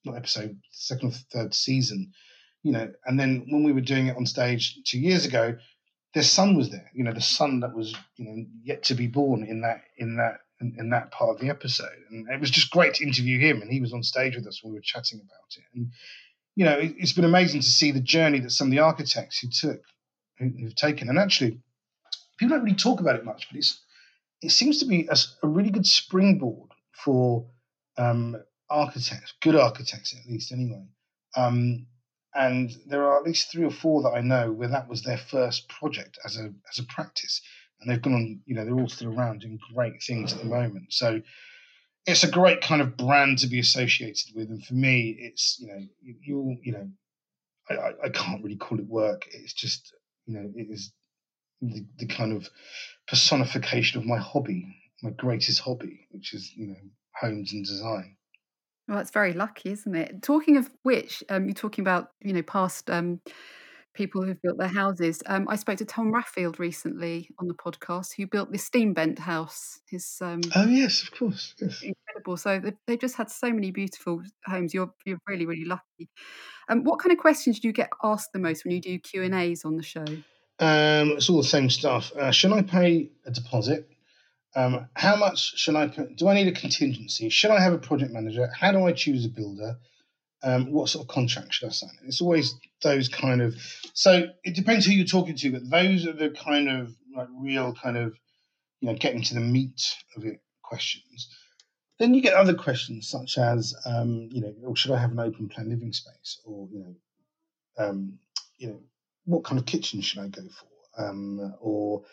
[0.05, 2.11] not episode, second or third season,
[2.63, 2.91] you know.
[3.05, 5.57] And then when we were doing it on stage two years ago,
[6.13, 9.07] their son was there, you know, the son that was, you know, yet to be
[9.07, 11.89] born in that in that in, in, that part of the episode.
[12.09, 14.61] And it was just great to interview him, and he was on stage with us
[14.61, 15.63] when we were chatting about it.
[15.73, 15.91] And
[16.55, 19.39] you know, it, has been amazing to see the journey that some of the architects
[19.39, 19.81] who took,
[20.37, 21.59] who, have taken, and actually,
[22.37, 23.79] people don't really talk about it much, but it's
[24.41, 27.45] it seems to be a, a really good springboard for
[27.97, 28.37] um,
[28.71, 30.85] architects, good architects at least, anyway.
[31.35, 31.87] Um,
[32.33, 35.17] and there are at least three or four that I know where that was their
[35.17, 37.41] first project as a as a practice,
[37.79, 38.41] and they've gone on.
[38.45, 40.93] You know, they're all still around doing great things at the moment.
[40.93, 41.21] So
[42.05, 45.67] it's a great kind of brand to be associated with, and for me, it's you
[45.67, 46.89] know you, you you know
[47.69, 49.27] I, I can't really call it work.
[49.31, 49.93] It's just
[50.25, 50.93] you know it is
[51.61, 52.49] the, the kind of
[53.07, 56.79] personification of my hobby, my greatest hobby, which is you know
[57.19, 58.15] homes and design.
[58.91, 60.21] Well, that's very lucky, isn't it?
[60.21, 63.21] Talking of which, um, you're talking about you know past um,
[63.93, 65.23] people who've built their houses.
[65.27, 69.17] Um, I spoke to Tom Raffield recently on the podcast, who built this steam bent
[69.17, 69.79] house.
[69.89, 71.81] His um, oh yes, of course, yes.
[71.81, 72.35] incredible.
[72.35, 74.73] So they've, they've, just had so many beautiful homes.
[74.73, 76.09] You're you're really really lucky.
[76.67, 79.23] Um, what kind of questions do you get asked the most when you do Q
[79.23, 80.03] and A's on the show?
[80.59, 82.11] Um, it's all the same stuff.
[82.11, 83.89] Uh, should I pay a deposit?
[84.55, 86.17] Um, how much should I put?
[86.17, 87.29] Do I need a contingency?
[87.29, 88.49] Should I have a project manager?
[88.53, 89.77] How do I choose a builder?
[90.43, 91.91] Um, what sort of contract should I sign?
[92.05, 93.55] It's always those kind of.
[93.93, 97.73] So it depends who you're talking to, but those are the kind of like real
[97.73, 98.13] kind of,
[98.79, 101.29] you know, getting to the meat of it questions.
[101.99, 105.19] Then you get other questions such as, um, you know, oh, should I have an
[105.19, 108.17] open plan living space, or you know, um,
[108.57, 108.79] you know,
[109.25, 112.03] what kind of kitchen should I go for, um, or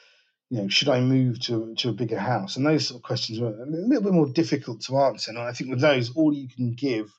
[0.51, 2.57] you know, should I move to to a bigger house?
[2.57, 5.31] And those sort of questions are a little bit more difficult to answer.
[5.31, 7.11] And I think with those, all you can give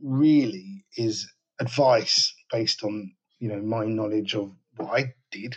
[0.00, 5.56] really is advice based on you know my knowledge of what I did,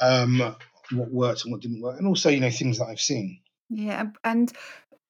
[0.00, 0.54] um,
[0.92, 3.40] what worked and what didn't work, and also you know things that I've seen.
[3.68, 4.52] Yeah, and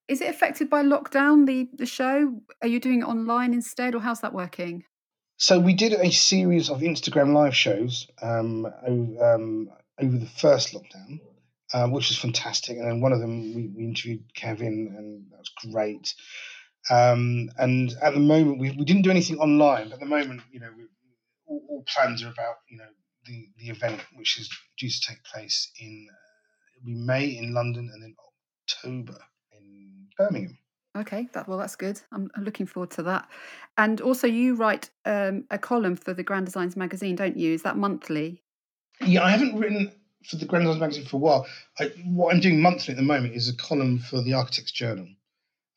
[0.08, 1.46] is it affected by lockdown?
[1.46, 4.84] The the show are you doing it online instead, or how's that working?
[5.36, 11.20] So we did a series of Instagram live shows um, um, over the first lockdown,
[11.72, 12.76] uh, which was fantastic.
[12.76, 16.14] And then one of them, we, we interviewed Kevin, and that was great.
[16.90, 19.92] Um, and at the moment, we, we didn't do anything online.
[19.92, 20.84] At the moment, you know, we,
[21.46, 22.88] all, all, plans are about you know
[23.26, 28.02] the the event, which is due to take place in uh, May in London and
[28.02, 28.14] then
[28.68, 29.18] October
[29.52, 30.58] in Birmingham.
[30.96, 32.00] Okay, that well, that's good.
[32.12, 33.28] I'm, I'm looking forward to that.
[33.76, 37.52] And also, you write um, a column for the Grand Designs magazine, don't you?
[37.52, 38.42] Is that monthly?
[39.04, 39.92] Yeah, I haven't written
[40.24, 41.46] for the Grand Designs magazine for a while.
[41.78, 45.08] I, what I'm doing monthly at the moment is a column for the Architects Journal,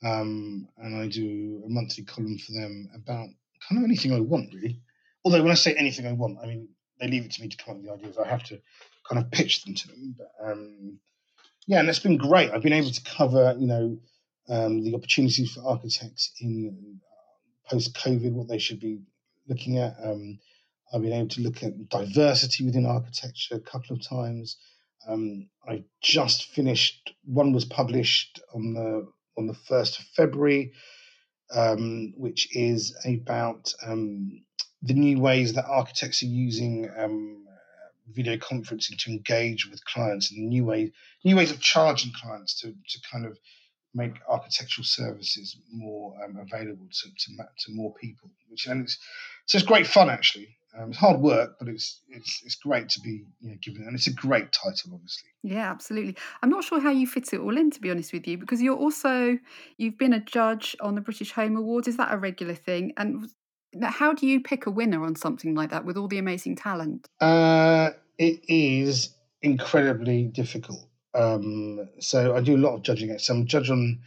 [0.04, 3.30] um, and I do a monthly column for them about
[3.70, 4.82] kind of anything I want, really.
[5.24, 7.58] Although when I say anything I want, I mean they leave it to me to
[7.58, 8.18] come up with the ideas.
[8.18, 8.60] I have to
[9.08, 10.16] kind of pitch them to them.
[10.18, 11.00] But, um,
[11.68, 12.52] yeah, and it's been great.
[12.52, 13.98] I've been able to cover, you know,
[14.50, 19.02] um, the opportunities for architects in uh, post COVID, what they should be
[19.48, 19.96] looking at.
[20.04, 20.40] Um,
[20.94, 24.58] I've been able to look at diversity within architecture a couple of times.
[25.08, 30.74] Um, I just finished one was published on the on the first of February,
[31.54, 34.44] um, which is about um,
[34.82, 37.46] the new ways that architects are using um,
[38.10, 40.92] video conferencing to engage with clients and new ways
[41.24, 43.38] new ways of charging clients to to kind of
[43.94, 48.30] make architectural services more um, available to, to, to more people.
[48.50, 48.98] Which and it's
[49.46, 50.58] so it's great fun actually.
[50.78, 53.96] Um, it's hard work, but it's it's it's great to be you know given, and
[53.96, 55.30] it's a great title, obviously.
[55.44, 56.16] Yeah, absolutely.
[56.42, 58.62] I'm not sure how you fit it all in, to be honest with you, because
[58.62, 59.38] you're also
[59.78, 61.88] you've been a judge on the British Home Awards.
[61.88, 62.94] Is that a regular thing?
[62.96, 63.30] And
[63.84, 67.08] how do you pick a winner on something like that with all the amazing talent?
[67.20, 70.88] Uh, it is incredibly difficult.
[71.14, 73.18] Um, so I do a lot of judging.
[73.20, 74.00] So I'm judge on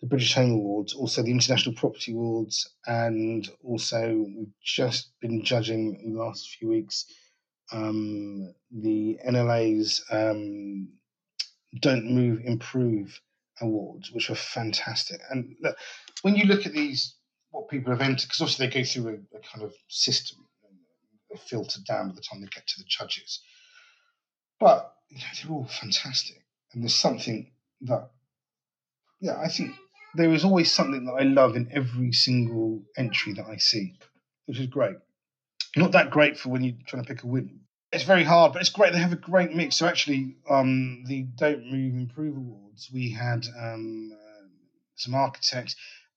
[0.00, 6.00] the British Home Awards, also the International Property Awards, and also we've just been judging
[6.04, 7.06] in the last few weeks
[7.72, 10.88] um, the NLA's um,
[11.80, 13.20] Don't Move, Improve
[13.60, 15.20] awards, which were fantastic.
[15.30, 15.76] And look,
[16.22, 17.14] when you look at these,
[17.50, 20.38] what people have entered, because obviously they go through a, a kind of system,
[21.30, 23.40] they filter down by the time they get to the judges.
[24.60, 27.50] But you know, they're all fantastic and there's something
[27.82, 28.10] that
[29.20, 29.74] yeah i think
[30.16, 33.94] there is always something that i love in every single entry that i see
[34.46, 34.96] which is great
[35.76, 37.60] not that great for when you're trying to pick a win
[37.92, 41.22] it's very hard but it's great they have a great mix so actually um the
[41.36, 44.46] don't move improve awards we had um uh,
[44.96, 45.76] some architects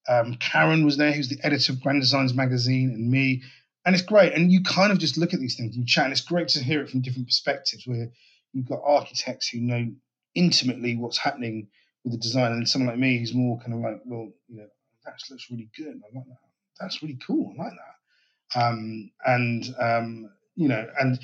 [0.10, 3.44] um, Karen was there, who's the editor of Grand Designs magazine, and me.
[3.86, 4.34] And it's great.
[4.34, 6.50] And you kind of just look at these things and you chat, and it's great
[6.50, 8.10] to hear it from different perspectives where
[8.52, 9.92] you've got architects who know
[10.36, 11.68] intimately what's happening
[12.04, 14.68] with the design, and someone like me who's more kind of like, well, you know,
[15.06, 15.88] that looks really good.
[16.04, 16.38] I like that.
[16.80, 17.54] That's really cool.
[17.58, 18.62] I like that.
[18.62, 21.20] Um, and um, you know, and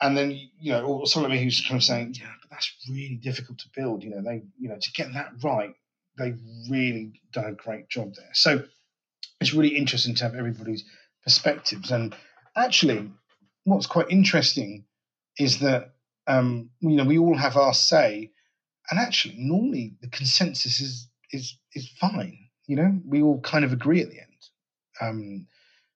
[0.00, 2.72] and then you know, or someone like me who's kind of saying, yeah, but that's
[2.88, 4.02] really difficult to build.
[4.02, 5.74] You know, they, you know, to get that right,
[6.18, 8.30] they've really done a great job there.
[8.32, 8.64] So
[9.40, 10.84] it's really interesting to have everybody's
[11.24, 11.90] perspectives.
[11.90, 12.14] And
[12.56, 13.10] actually,
[13.64, 14.84] what's quite interesting
[15.38, 15.92] is that
[16.26, 18.30] um, you know we all have our say,
[18.90, 22.48] and actually, normally the consensus is is is fine.
[22.66, 24.26] You know, we all kind of agree at the end.
[25.00, 25.46] Um,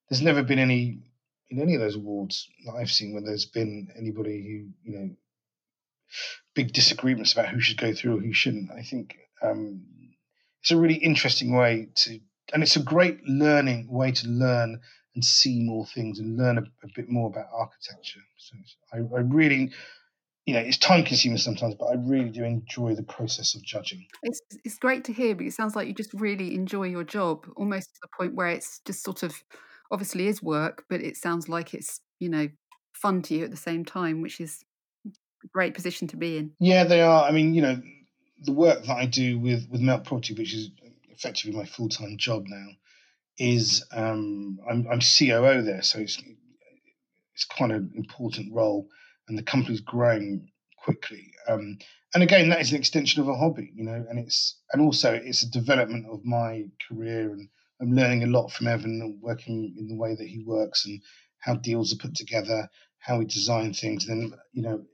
[0.09, 1.01] there's never been any
[1.51, 5.11] in any of those awards that I've seen where there's been anybody who you know
[6.55, 8.71] big disagreements about who should go through or who shouldn't.
[8.71, 9.85] I think um,
[10.63, 12.21] it's a really interesting way to,
[12.53, 14.81] and it's a great learning way to learn
[15.15, 18.21] and see more things and learn a, a bit more about architecture.
[18.39, 18.57] So
[18.93, 19.73] I, I really,
[20.47, 24.07] you know, it's time consuming sometimes, but I really do enjoy the process of judging.
[24.23, 27.47] It's it's great to hear but it sounds like you just really enjoy your job,
[27.57, 29.43] almost to the point where it's just sort of
[29.91, 32.49] obviously is work, but it sounds like it's you know
[32.93, 34.65] fun to you at the same time, which is
[35.07, 36.53] a great position to be in.
[36.59, 37.25] Yeah, they are.
[37.25, 37.81] I mean, you know,
[38.43, 40.71] the work that I do with with Melt Property, which is
[41.11, 42.67] effectively my full time job now,
[43.39, 46.21] is um, I'm, I'm COO there, so it's
[47.35, 48.89] it's quite an important role,
[49.29, 51.33] and the company's growing quickly.
[51.49, 51.79] Um,
[52.15, 55.13] and again, that is an extension of a hobby, you know, and it's and also
[55.15, 57.49] it's a development of my career, and
[57.81, 61.01] I'm learning a lot from Evan, and working in the way that he works, and
[61.41, 64.07] how deals are put together, how we design things.
[64.07, 64.85] And then, you know,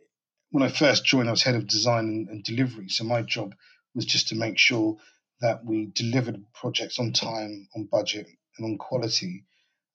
[0.50, 3.54] when I first joined, I was head of design and, and delivery, so my job
[3.94, 4.96] was just to make sure
[5.40, 9.44] that we delivered projects on time, on budget, and on quality,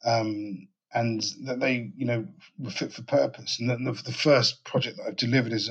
[0.06, 2.26] um, and that they, you know,
[2.58, 3.60] were fit for purpose.
[3.60, 5.70] And the, the first project that I've delivered is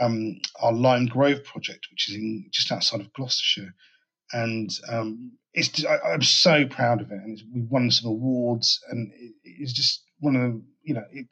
[0.00, 3.74] um, our Lime Grove project, which is in just outside of Gloucestershire,
[4.32, 9.12] and um, it's I, am so proud of it, and we've won some awards, and
[9.12, 11.26] it, it's just one of the, you know, it,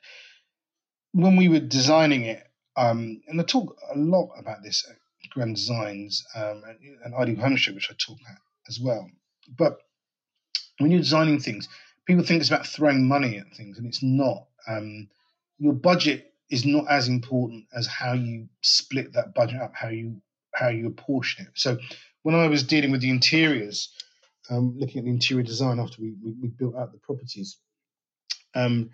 [1.13, 2.43] when we were designing it,
[2.77, 4.85] um, and I talk a lot about this
[5.31, 8.39] Grand Designs um, and, and Ideal Homestead, which I talk at
[8.69, 9.09] as well.
[9.57, 9.79] But
[10.79, 11.69] when you're designing things,
[12.11, 14.47] people think it's about throwing money at things, and it's not.
[14.67, 15.09] Um,
[15.59, 20.21] your budget is not as important as how you split that budget up, how you
[20.53, 21.53] how you apportion it.
[21.55, 21.79] So
[22.23, 23.95] when I was dealing with the interiors,
[24.51, 27.59] um, looking at the interior design after we, we, we built out the properties,
[28.57, 28.91] um,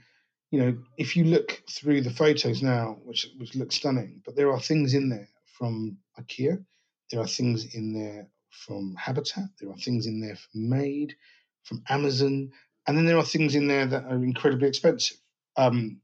[0.51, 4.53] you know, if you look through the photos now, which which look stunning, but there
[4.53, 6.63] are things in there from IKEA.
[7.11, 9.49] There are things in there from Habitat.
[9.59, 11.15] There are things in there from Made,
[11.63, 12.51] from Amazon,
[12.87, 15.19] and then there are things in there that are incredibly expensive.
[15.57, 16.01] Um,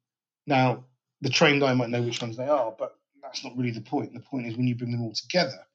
[0.46, 0.84] now,
[1.20, 4.12] the trained eye might know which ones they are, but that's not really the point.
[4.12, 5.66] The point is when you bring them all together,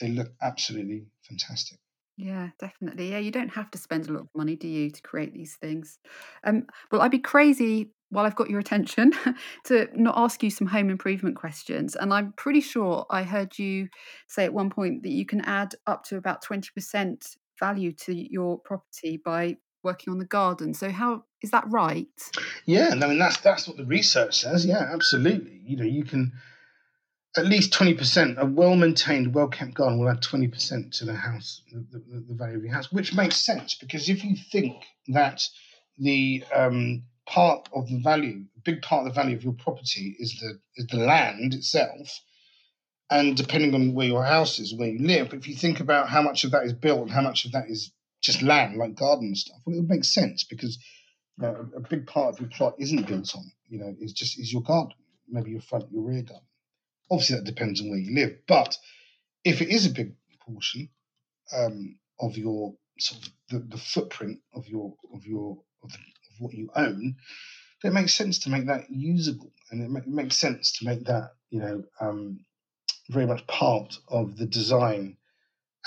[0.00, 1.78] they look absolutely fantastic.
[2.16, 3.10] Yeah, definitely.
[3.10, 5.56] Yeah, you don't have to spend a lot of money, do you, to create these
[5.56, 5.98] things?
[6.42, 9.12] Um, well, I'd be crazy while I've got your attention
[9.66, 11.94] to not ask you some home improvement questions.
[11.94, 13.88] And I'm pretty sure I heard you
[14.26, 18.58] say at one point that you can add up to about 20% value to your
[18.58, 20.74] property by working on the garden.
[20.74, 22.08] So how is that right?
[22.66, 24.66] Yeah, I mean that's that's what the research says.
[24.66, 25.60] Yeah, absolutely.
[25.64, 26.32] You know, you can
[27.36, 31.62] at least 20%, a well maintained, well kept garden will add 20% to the house,
[31.70, 35.42] the, the, the, value of your house, which makes sense because if you think that
[35.98, 40.38] the um, part of the value, big part of the value of your property is
[40.40, 42.20] the, is the land itself,
[43.10, 46.22] and depending on where your house is, where you live, if you think about how
[46.22, 49.34] much of that is built and how much of that is just land, like garden
[49.34, 50.78] stuff, well, it would make sense because
[51.38, 54.38] you know, a, big part of your plot isn't built on, you know, it's just
[54.38, 54.96] is your garden,
[55.28, 56.46] maybe your front, your rear garden.
[57.10, 58.38] Obviously, that depends on where you live.
[58.46, 58.76] But
[59.44, 60.88] if it is a big portion
[61.56, 66.40] um, of your sort of the, the, footprint of your of your of, the, of,
[66.40, 67.16] what you own,
[67.84, 71.30] it makes sense to make that usable, and it, it makes sense to make that
[71.50, 72.40] you know um,
[73.08, 75.16] very much part of the design.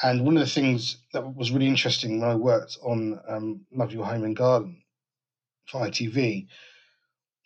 [0.03, 3.93] And one of the things that was really interesting when I worked on um, Love
[3.93, 4.81] Your Home and Garden
[5.67, 6.47] for ITV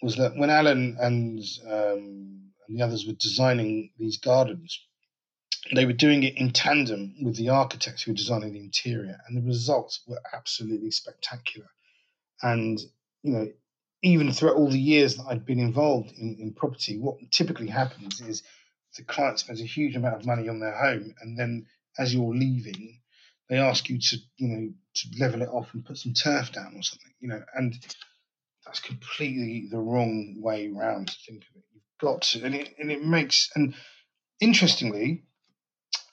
[0.02, 4.80] was that when Alan and um, and the others were designing these gardens,
[5.74, 9.38] they were doing it in tandem with the architects who were designing the interior, and
[9.38, 11.68] the results were absolutely spectacular.
[12.42, 12.80] And
[13.24, 13.52] you know,
[14.04, 18.22] even throughout all the years that I'd been involved in, in property, what typically happens
[18.22, 18.44] is
[18.98, 21.66] the client spends a huge amount of money on their home, and then
[21.98, 23.00] as you're leaving,
[23.50, 26.76] they ask you to, you know, to level it off and put some turf down
[26.76, 27.76] or something, you know, and
[28.66, 32.76] that's completely the wrong way around to think of it You've got to, and it
[32.80, 33.76] and it makes and
[34.40, 35.24] interestingly,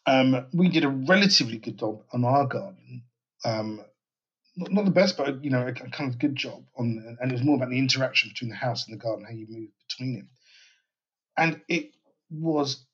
[0.07, 3.05] um, we did a relatively good job on our garden.
[3.45, 3.81] Um,
[4.57, 7.31] not, not, the best, but you know, a, a, kind of good job on, and
[7.31, 9.71] it was more about the interaction between the house and the garden, how you move
[9.89, 10.29] between them,
[11.37, 11.95] and it
[12.31, 12.85] was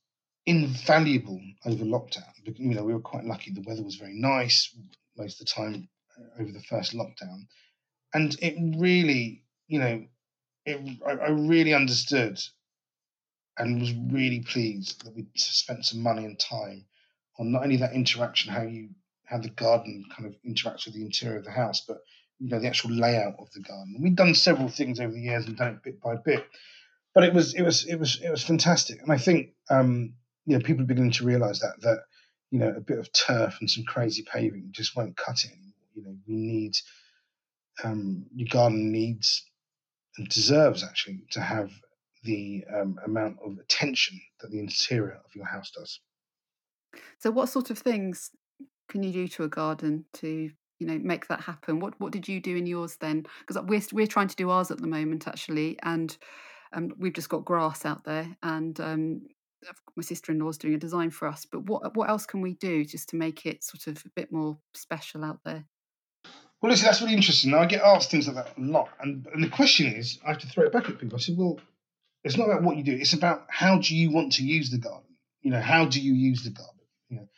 [0.48, 2.32] invaluable over lockdown.
[2.44, 4.74] You know, we were quite lucky; the weather was very nice
[5.16, 5.88] most of the time
[6.18, 7.46] uh, over the first lockdown,
[8.14, 10.06] and it really, you know,
[10.64, 12.40] it, I, I really understood
[13.58, 16.86] and was really pleased that we spent some money and time
[17.38, 18.90] on not only that interaction, how you
[19.24, 21.98] how the garden kind of interacts with the interior of the house, but
[22.38, 23.98] you know the actual layout of the garden.
[24.00, 26.46] we've done several things over the years and done it bit by bit,
[27.14, 29.02] but it was it was it was it was fantastic.
[29.02, 30.14] And I think um,
[30.48, 32.00] you know people are beginning to realise that that
[32.50, 35.74] you know a bit of turf and some crazy paving just won't cut it anymore.
[35.94, 36.74] You know we need
[37.84, 39.44] um, your garden needs
[40.16, 41.70] and deserves actually to have
[42.24, 46.00] the um, amount of attention that the interior of your house does.
[47.18, 48.30] So, what sort of things
[48.88, 51.78] can you do to a garden to you know make that happen?
[51.78, 53.26] What what did you do in yours then?
[53.46, 56.16] Because we're we're trying to do ours at the moment actually, and
[56.72, 59.20] um, we've just got grass out there, and um,
[59.96, 61.46] my sister-in-law is doing a design for us.
[61.50, 64.32] But what what else can we do just to make it sort of a bit
[64.32, 65.64] more special out there?
[66.60, 67.52] Well, listen, that's really interesting.
[67.52, 70.30] Now, I get asked things like that a lot, and, and the question is, I
[70.30, 71.16] have to throw it back at people.
[71.16, 71.60] I said, well,
[72.24, 74.78] it's not about what you do; it's about how do you want to use the
[74.78, 75.16] garden.
[75.42, 76.80] You know, how do you use the garden?
[77.08, 77.28] You know,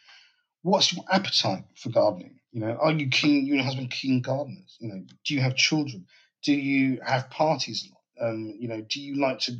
[0.62, 2.40] what's your appetite for gardening?
[2.52, 3.46] You know, are you keen?
[3.46, 4.76] You and husband keen gardeners?
[4.80, 6.06] You know, do you have children?
[6.42, 7.90] Do you have parties?
[8.20, 9.52] Um, you know, do you like to,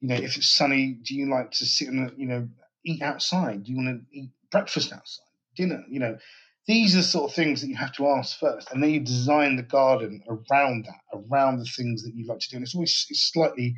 [0.00, 2.48] you know, if it's sunny, do you like to sit and you know
[2.84, 3.64] eat outside?
[3.64, 5.26] Do you want to eat breakfast outside,
[5.56, 5.84] dinner?
[5.88, 6.18] You know,
[6.66, 9.00] these are the sort of things that you have to ask first, and then you
[9.00, 12.56] design the garden around that, around the things that you like to do.
[12.56, 13.74] And it's always it's slightly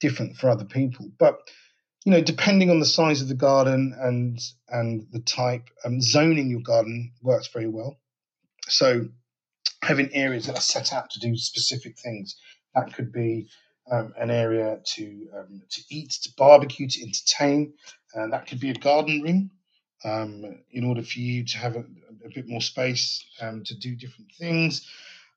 [0.00, 1.38] different for other people, but
[2.04, 4.38] you know, depending on the size of the garden and
[4.68, 7.98] and the type, um, zoning your garden works very well.
[8.68, 9.08] So
[9.86, 12.36] having areas that are set out to do specific things.
[12.74, 13.48] That could be
[13.90, 17.74] um, an area to um, to eat, to barbecue, to entertain.
[18.16, 19.50] Uh, that could be a garden room
[20.04, 21.84] um, in order for you to have a,
[22.24, 24.88] a bit more space um, to do different things.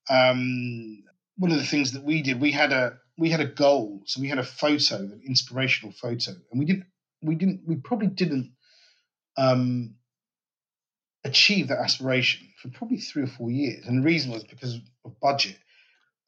[0.09, 1.03] Um,
[1.37, 4.21] one of the things that we did, we had a we had a goal, so
[4.21, 6.85] we had a photo, an inspirational photo, and we didn't
[7.21, 8.53] we didn't we probably didn't
[9.37, 9.95] um,
[11.23, 15.19] achieve that aspiration for probably three or four years, and the reason was because of
[15.19, 15.57] budget.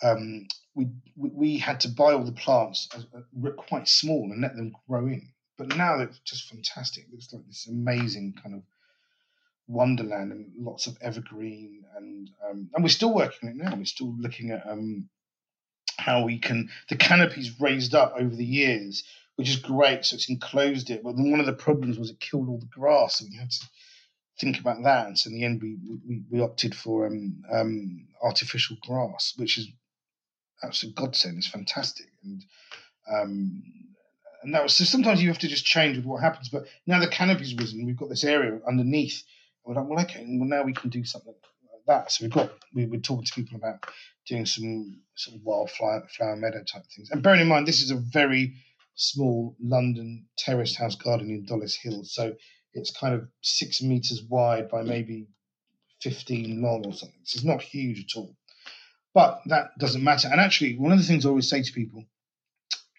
[0.04, 4.74] Um, we, we, had to buy all the plants uh, quite small and let them
[4.88, 5.30] grow in.
[5.58, 7.04] But now it's just fantastic.
[7.04, 8.64] It looks like this amazing kind of
[9.68, 13.76] wonderland and lots of evergreen and um, and we're still working on it now.
[13.76, 15.10] We're still looking at um,
[15.98, 19.04] how we can the canopy's raised up over the years,
[19.36, 20.06] which is great.
[20.06, 21.04] So it's enclosed it.
[21.04, 23.70] But one of the problems was it killed all the grass, so we had to
[24.40, 25.08] think about that.
[25.08, 29.58] And so in the end, we we, we opted for um, um, artificial grass, which
[29.58, 29.68] is
[30.64, 31.38] absolute godsend.
[31.38, 32.44] It's fantastic, and
[33.12, 33.64] um,
[34.44, 34.84] and that was so.
[34.84, 36.50] Sometimes you have to just change with what happens.
[36.50, 39.24] But now the canopy's risen, we've got this area underneath.
[39.64, 42.12] We're like, well, okay, well now we can do something like that.
[42.12, 43.86] So we've got we, we're talking to people about
[44.28, 47.10] doing some sort of wildflower flower meadow type things.
[47.12, 48.56] And bearing in mind, this is a very
[48.96, 52.34] small London terraced house garden in Dollis Hill, so
[52.74, 55.28] it's kind of six meters wide by maybe
[56.02, 57.20] 15 long or something.
[57.24, 58.36] So it's not huge at all.
[59.14, 60.30] But that doesn't matter.
[60.32, 62.06] And actually, one of the things I always say to people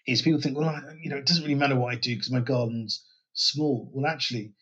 [0.05, 2.31] is people think, well, I, you know, it doesn't really matter what I do because
[2.31, 3.03] my garden's
[3.33, 3.89] small.
[3.93, 4.53] Well, actually,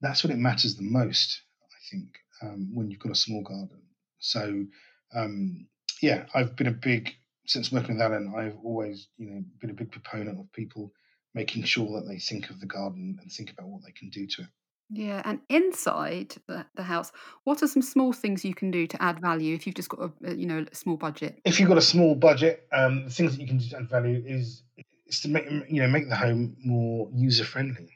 [0.00, 2.08] that's what it matters the most, I think,
[2.42, 3.82] um, when you've got a small garden.
[4.18, 4.66] So,
[5.14, 5.66] um,
[6.00, 7.14] yeah, I've been a big,
[7.46, 10.92] since working with Alan, I've always, you know, been a big proponent of people
[11.34, 14.26] making sure that they think of the garden and think about what they can do
[14.26, 14.48] to it.
[14.90, 17.12] Yeah, and inside the, the house,
[17.44, 20.12] what are some small things you can do to add value if you've just got
[20.24, 21.40] a you know a small budget?
[21.44, 23.88] If you've got a small budget, um, the things that you can do to add
[23.88, 24.62] value is
[25.06, 27.88] is to make you know make the home more user friendly.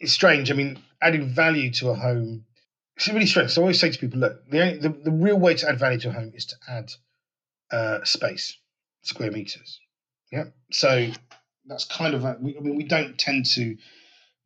[0.00, 0.50] It's strange.
[0.50, 2.44] I mean, adding value to a home.
[2.96, 3.50] It's really strange.
[3.50, 5.98] So I always say to people, look, the, the the real way to add value
[6.00, 6.92] to a home is to add
[7.70, 8.56] uh, space,
[9.02, 9.80] square meters.
[10.32, 10.44] Yeah.
[10.72, 11.10] So
[11.66, 13.76] that's kind of a, we, I mean we don't tend to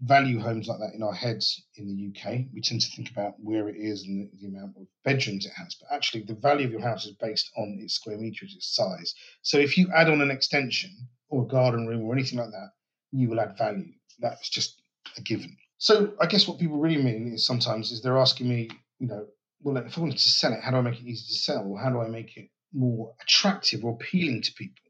[0.03, 2.47] value homes like that in our heads in the UK.
[2.53, 5.53] We tend to think about where it is and the, the, amount of bedrooms it
[5.57, 8.75] has, but actually the value of your house is based on its square meters, its
[8.75, 9.15] size.
[9.43, 10.91] So if you add on an extension
[11.29, 12.71] or a garden room or anything like that,
[13.13, 13.93] you will add value.
[14.19, 14.83] That's just
[15.17, 15.57] a given.
[15.79, 19.27] So I guess what people really mean is sometimes is they're asking me, you know,
[19.61, 21.65] well, if I wanted to sell it, how do I make it easy to sell,
[21.65, 24.83] or how do I make it more attractive or appealing to people?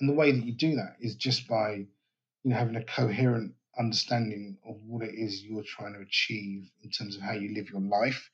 [0.00, 3.54] And the way that you do that is just by, you know, having a coherent
[3.78, 7.70] understanding of what it is you're trying to achieve in terms of how you live
[7.70, 8.30] your life,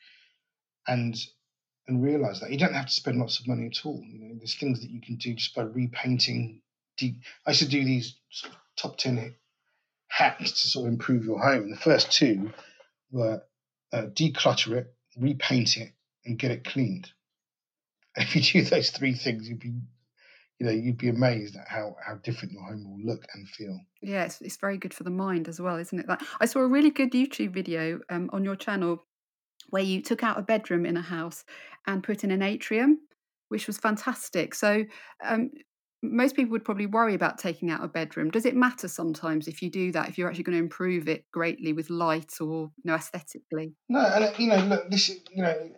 [0.86, 1.16] and
[1.86, 4.02] and realize that you don't have to spend lots of money at all.
[4.04, 6.60] You know, there's things that you can do just by repainting.
[6.98, 9.34] De- I used to do these sort of top ten
[10.08, 12.50] hacks to sort of improve your home, the first two
[13.10, 13.42] were
[13.92, 15.92] uh, declutter it, repaint it,
[16.24, 17.10] and get it cleaned.
[18.16, 19.74] And if you do those three things, you'd be
[20.58, 23.78] you know, you'd be amazed at how how different your home will look and feel.
[24.02, 26.06] Yeah, it's, it's very good for the mind as well, isn't it?
[26.06, 29.04] That I saw a really good YouTube video um, on your channel
[29.70, 31.44] where you took out a bedroom in a house
[31.86, 32.98] and put in an atrium,
[33.48, 34.54] which was fantastic.
[34.54, 34.84] So
[35.24, 35.50] um,
[36.02, 38.30] most people would probably worry about taking out a bedroom.
[38.30, 40.08] Does it matter sometimes if you do that?
[40.08, 43.74] If you're actually going to improve it greatly with light or you know aesthetically?
[43.88, 45.70] No, and you know, look, this is you know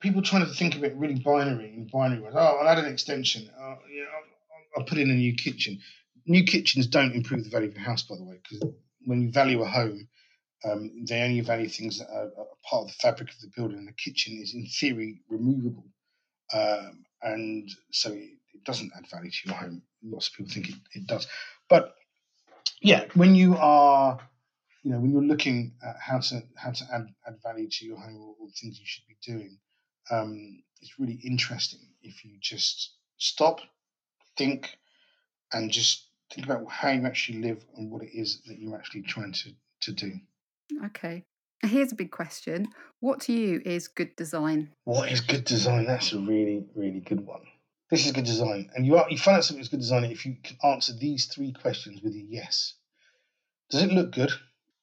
[0.00, 2.34] people trying to think of it really binary in binary ways.
[2.36, 3.50] Oh, I'll add an extension.
[3.58, 5.78] Uh, you know, I'll, I'll, put in a new kitchen.
[6.26, 8.68] New kitchens don't improve the value of a house, by the way, because
[9.04, 10.08] when you value a home,
[10.64, 13.84] um, they only value things that are, are, part of the fabric of the building.
[13.86, 15.86] The kitchen is, in theory, removable,
[16.52, 19.82] um, and so it, it, doesn't add value to your home.
[20.02, 21.28] Lots of people think it, it does,
[21.68, 21.94] but
[22.82, 24.18] yeah, when you are
[24.82, 27.98] you know when you're looking at how to how to add, add value to your
[27.98, 29.58] home or, or things you should be doing
[30.10, 33.60] um, it's really interesting if you just stop,
[34.36, 34.76] think,
[35.52, 39.02] and just think about how you actually live and what it is that you're actually
[39.02, 39.50] trying to,
[39.80, 40.12] to do.
[40.84, 41.24] Okay.
[41.62, 42.68] Here's a big question.
[43.00, 44.72] What to you is good design?
[44.84, 45.86] What is good design?
[45.86, 47.42] That's a really, really good one.
[47.90, 48.70] This is good design.
[48.74, 51.26] And you are you find out something is good design if you can answer these
[51.26, 52.74] three questions with a yes.
[53.70, 54.32] Does it look good?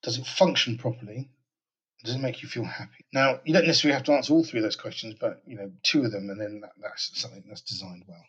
[0.02, 1.30] Does it function properly?
[2.04, 3.06] Does it make you feel happy?
[3.14, 5.72] Now, you don't necessarily have to answer all three of those questions, but you know,
[5.84, 8.24] two of them, and then that, that's something that's designed well.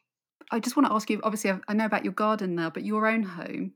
[0.51, 1.20] I just want to ask you.
[1.25, 3.72] Obviously, I know about your garden now, but your own home.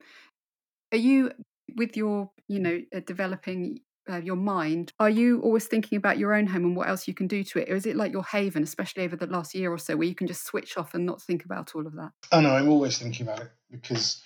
[0.92, 1.32] Are you
[1.76, 4.92] with your, you know, uh, developing uh, your mind?
[5.00, 7.58] Are you always thinking about your own home and what else you can do to
[7.58, 10.06] it, or is it like your haven, especially over the last year or so, where
[10.06, 12.10] you can just switch off and not think about all of that?
[12.30, 14.22] Oh no, I'm always thinking about it because,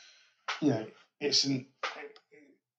[0.61, 0.87] you know,
[1.20, 1.66] it's an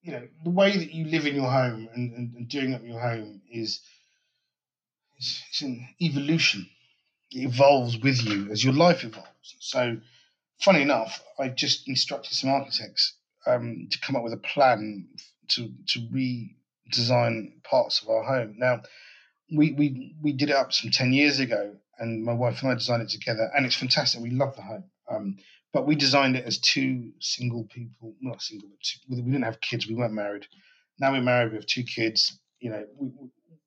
[0.03, 2.81] you know the way that you live in your home and, and, and doing up
[2.83, 3.79] your home is
[5.17, 6.69] it's, it's, an evolution.
[7.31, 9.55] It evolves with you as your life evolves.
[9.59, 9.97] So,
[10.59, 13.13] funny enough, I just instructed some architects
[13.47, 15.07] um, to come up with a plan
[15.49, 18.55] to to redesign parts of our home.
[18.57, 18.81] Now,
[19.55, 22.75] we we we did it up some ten years ago, and my wife and I
[22.75, 24.21] designed it together, and it's fantastic.
[24.21, 24.83] We love the home.
[25.09, 25.37] Um,
[25.73, 29.59] but we designed it as two single people, not single, but two, we didn't have
[29.59, 30.45] kids, we weren't married.
[30.99, 32.39] Now we're married, we have two kids.
[32.59, 33.09] You know, we,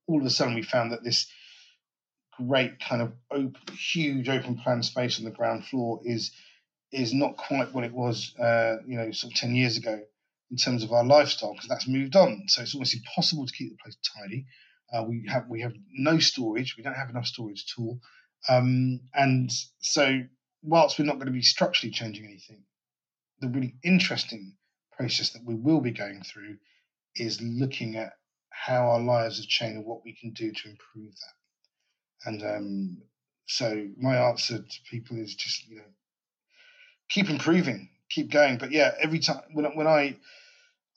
[0.07, 1.26] all of a sudden we found that this
[2.38, 6.30] great kind of open, huge open plan space on the ground floor is
[6.92, 10.00] is not quite what it was, uh, you know, sort of ten years ago
[10.50, 12.44] in terms of our lifestyle because that's moved on.
[12.46, 14.46] So it's almost impossible to keep the place tidy.
[14.92, 16.76] Uh, we have we have no storage.
[16.76, 17.98] We don't have enough storage at all,
[18.48, 19.50] um, and
[19.80, 20.20] so
[20.62, 22.62] whilst we're not going to be structurally changing anything,
[23.40, 24.57] the really interesting
[24.96, 26.57] process that we will be going through
[27.14, 28.14] is looking at
[28.50, 32.28] how our lives have changed and what we can do to improve that.
[32.28, 33.02] And um,
[33.46, 35.90] so my answer to people is just you know
[37.09, 38.59] keep improving, keep going.
[38.59, 40.16] But yeah, every time when when I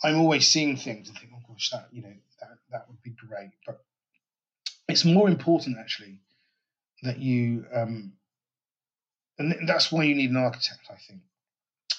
[0.04, 3.12] I'm always seeing things and think, oh gosh, that you know that that would be
[3.12, 3.52] great.
[3.66, 3.84] But
[4.88, 6.22] it's more important actually
[7.04, 8.14] that you um,
[9.40, 11.22] and that's why you need an architect, I think.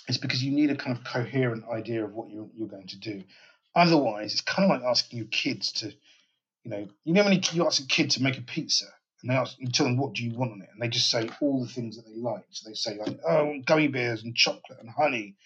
[0.08, 2.98] It's because you need a kind of coherent idea of what you're, you're going to
[2.98, 3.24] do.
[3.74, 5.92] Otherwise, it's kind of like asking your kids to,
[6.64, 8.86] you know, you know when you ask a kid to make a pizza
[9.22, 11.10] and they ask, you tell them what do you want on it, and they just
[11.10, 12.44] say all the things that they like.
[12.50, 15.36] So they say like, oh, gummy bears and chocolate and honey.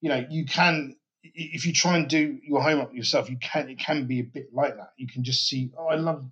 [0.00, 3.78] You know, you can if you try and do your homework yourself, you can it
[3.78, 4.92] can be a bit like that.
[4.96, 6.24] You can just see, oh, I love,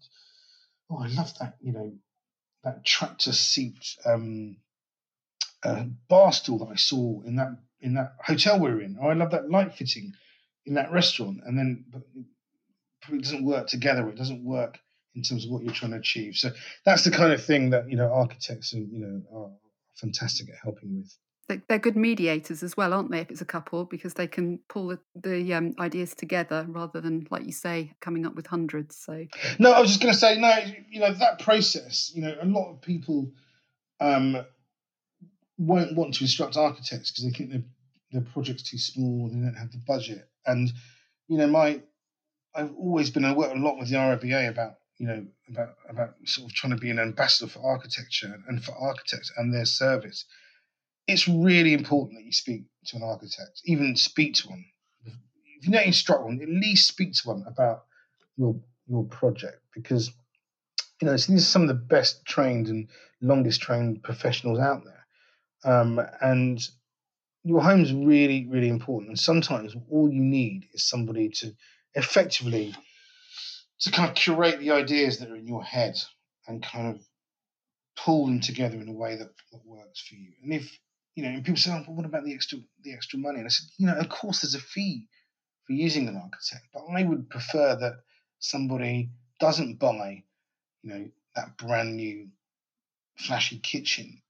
[0.91, 1.93] oh, I love that, you know,
[2.65, 4.57] that tractor seat um,
[5.63, 8.99] uh, bar stool that I saw in that in that hotel we were in.
[9.01, 10.13] Oh, I love that light fitting
[10.67, 12.03] in that restaurant, and then but
[13.13, 14.09] it doesn't work together.
[14.09, 14.79] It doesn't work
[15.15, 16.37] in terms of what you're trying to achieve.
[16.37, 16.51] So
[16.85, 19.51] that's the kind of thing that you know architects and you know are
[19.95, 21.15] fantastic at helping with.
[21.69, 23.19] They're good mediators as well, aren't they?
[23.19, 27.27] If it's a couple, because they can pull the, the um, ideas together rather than,
[27.31, 28.97] like you say, coming up with hundreds.
[28.97, 29.27] So
[29.59, 30.57] no, I was just going to say no.
[30.91, 32.11] You know that process.
[32.15, 33.33] You know, a lot of people
[34.01, 34.45] um,
[35.63, 37.63] won't want to instruct architects because they think their
[38.13, 40.29] their project's too small, they don't have the budget.
[40.47, 40.71] And
[41.29, 41.83] you know, my
[42.55, 46.15] I've always been I work a lot with the RIBA about you know about about
[46.25, 50.25] sort of trying to be an ambassador for architecture and for architects and their service.
[51.09, 54.65] It's really important that you speak to an architect, even speak to one
[55.63, 57.85] if you know instruct one, at least speak to one about
[58.37, 58.57] your
[58.89, 60.11] your project because
[61.01, 62.89] you know these are some of the best trained and
[63.21, 65.02] longest trained professionals out there,
[65.65, 66.61] um, and
[67.45, 69.11] your home's really really important.
[69.11, 71.53] And sometimes all you need is somebody to
[71.95, 72.75] effectively
[73.81, 75.97] to kind of curate the ideas that are in your head
[76.47, 77.01] and kind of
[77.97, 80.33] pull them together in a way that, that works for you.
[80.43, 80.79] And if
[81.15, 83.39] you know, and people say, oh, well, what about the extra the extra money?
[83.39, 85.09] And I said, you know, of course there's a fee
[85.67, 88.01] for using an architect, but I would prefer that
[88.39, 90.25] somebody doesn't buy,
[90.83, 92.29] you know, that brand new
[93.17, 94.23] flashy kitchen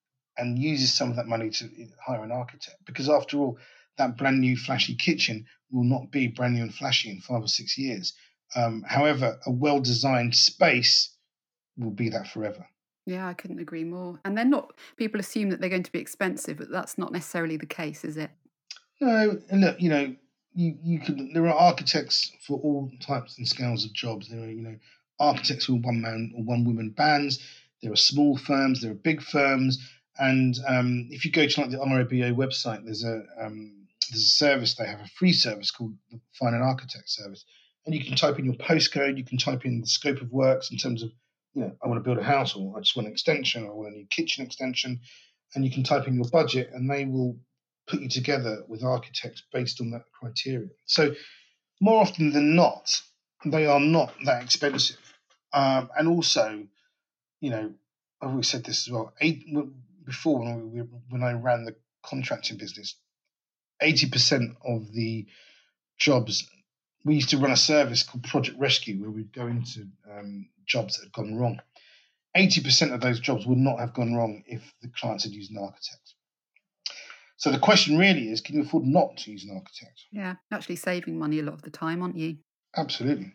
[0.43, 1.69] and uses some of that money to
[2.05, 2.77] hire an architect.
[2.85, 3.59] Because after all,
[3.97, 7.49] that brand new flashy kitchen will not be brand new and flashy in five or
[7.49, 8.13] six years.
[8.55, 11.15] Um, however, a well designed space
[11.79, 12.67] will be that forever.
[13.07, 14.21] Yeah, I couldn't agree more.
[14.25, 17.57] And they're not, people assume that they're going to be expensive, but that's not necessarily
[17.57, 18.31] the case, is it?
[19.01, 20.15] No, and look, you know,
[20.55, 24.29] you, you can, there are architects for all types and scales of jobs.
[24.29, 24.77] There are, you know,
[25.19, 27.41] architects who are one man or one woman bands.
[27.83, 29.79] There are small firms, there are big firms.
[30.19, 34.37] And um, if you go to like the RIBA website, there's a, um, there's a
[34.37, 37.45] service, they have a free service called the Find an Architect service.
[37.87, 40.71] And you can type in your postcode, you can type in the scope of works
[40.71, 41.11] in terms of
[41.55, 43.71] you know, I want to build a house or I just want an extension or
[43.71, 45.01] I want a new kitchen extension.
[45.55, 47.37] And you can type in your budget and they will
[47.87, 50.69] put you together with architects based on that criteria.
[50.87, 51.15] So
[51.81, 53.03] more often than not,
[53.45, 54.97] they are not that expensive.
[55.53, 56.65] Um, and also,
[57.41, 57.75] you know,
[58.21, 59.13] I've always said this as well.
[59.21, 59.45] Eight,
[60.05, 60.81] before when, we,
[61.11, 62.97] when I ran the contracting business,
[63.81, 65.27] eighty percent of the
[65.99, 66.49] jobs
[67.05, 70.97] we used to run a service called Project Rescue where we'd go into um, jobs
[70.97, 71.61] that had gone wrong.
[72.37, 75.59] 80% of those jobs would not have gone wrong if the clients had used an
[75.59, 76.15] architect.
[77.37, 80.01] So the question really is can you afford not to use an architect?
[80.13, 82.37] Yeah, actually saving money a lot of the time, aren't you?
[82.77, 83.35] Absolutely.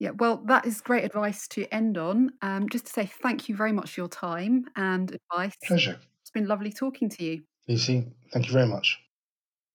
[0.00, 2.32] Yeah, well, that is great advice to end on.
[2.40, 5.56] Um, just to say thank you very much for your time and advice.
[5.62, 6.00] Pleasure.
[6.22, 7.42] It's been lovely talking to you.
[7.68, 8.98] Lucy, thank you very much.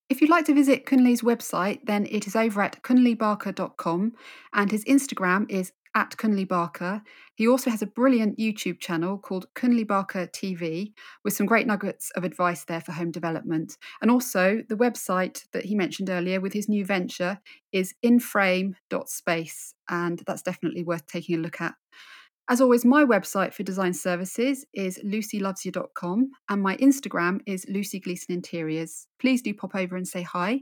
[0.09, 4.13] If you'd like to visit Kunle's website, then it is over at kunlebarker.com
[4.53, 7.01] and his Instagram is at Kunle Barker.
[7.35, 10.93] He also has a brilliant YouTube channel called Kunle Barker TV
[11.23, 13.77] with some great nuggets of advice there for home development.
[14.01, 17.39] And also the website that he mentioned earlier with his new venture
[17.71, 21.73] is inframe.space and that's definitely worth taking a look at.
[22.47, 28.35] As always, my website for design services is lucylovesyou.com and my Instagram is Lucy Gleason
[28.35, 29.07] Interiors.
[29.19, 30.59] Please do pop over and say hi.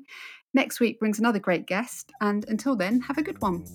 [0.53, 3.65] Next week brings another great guest, and until then, have a good one.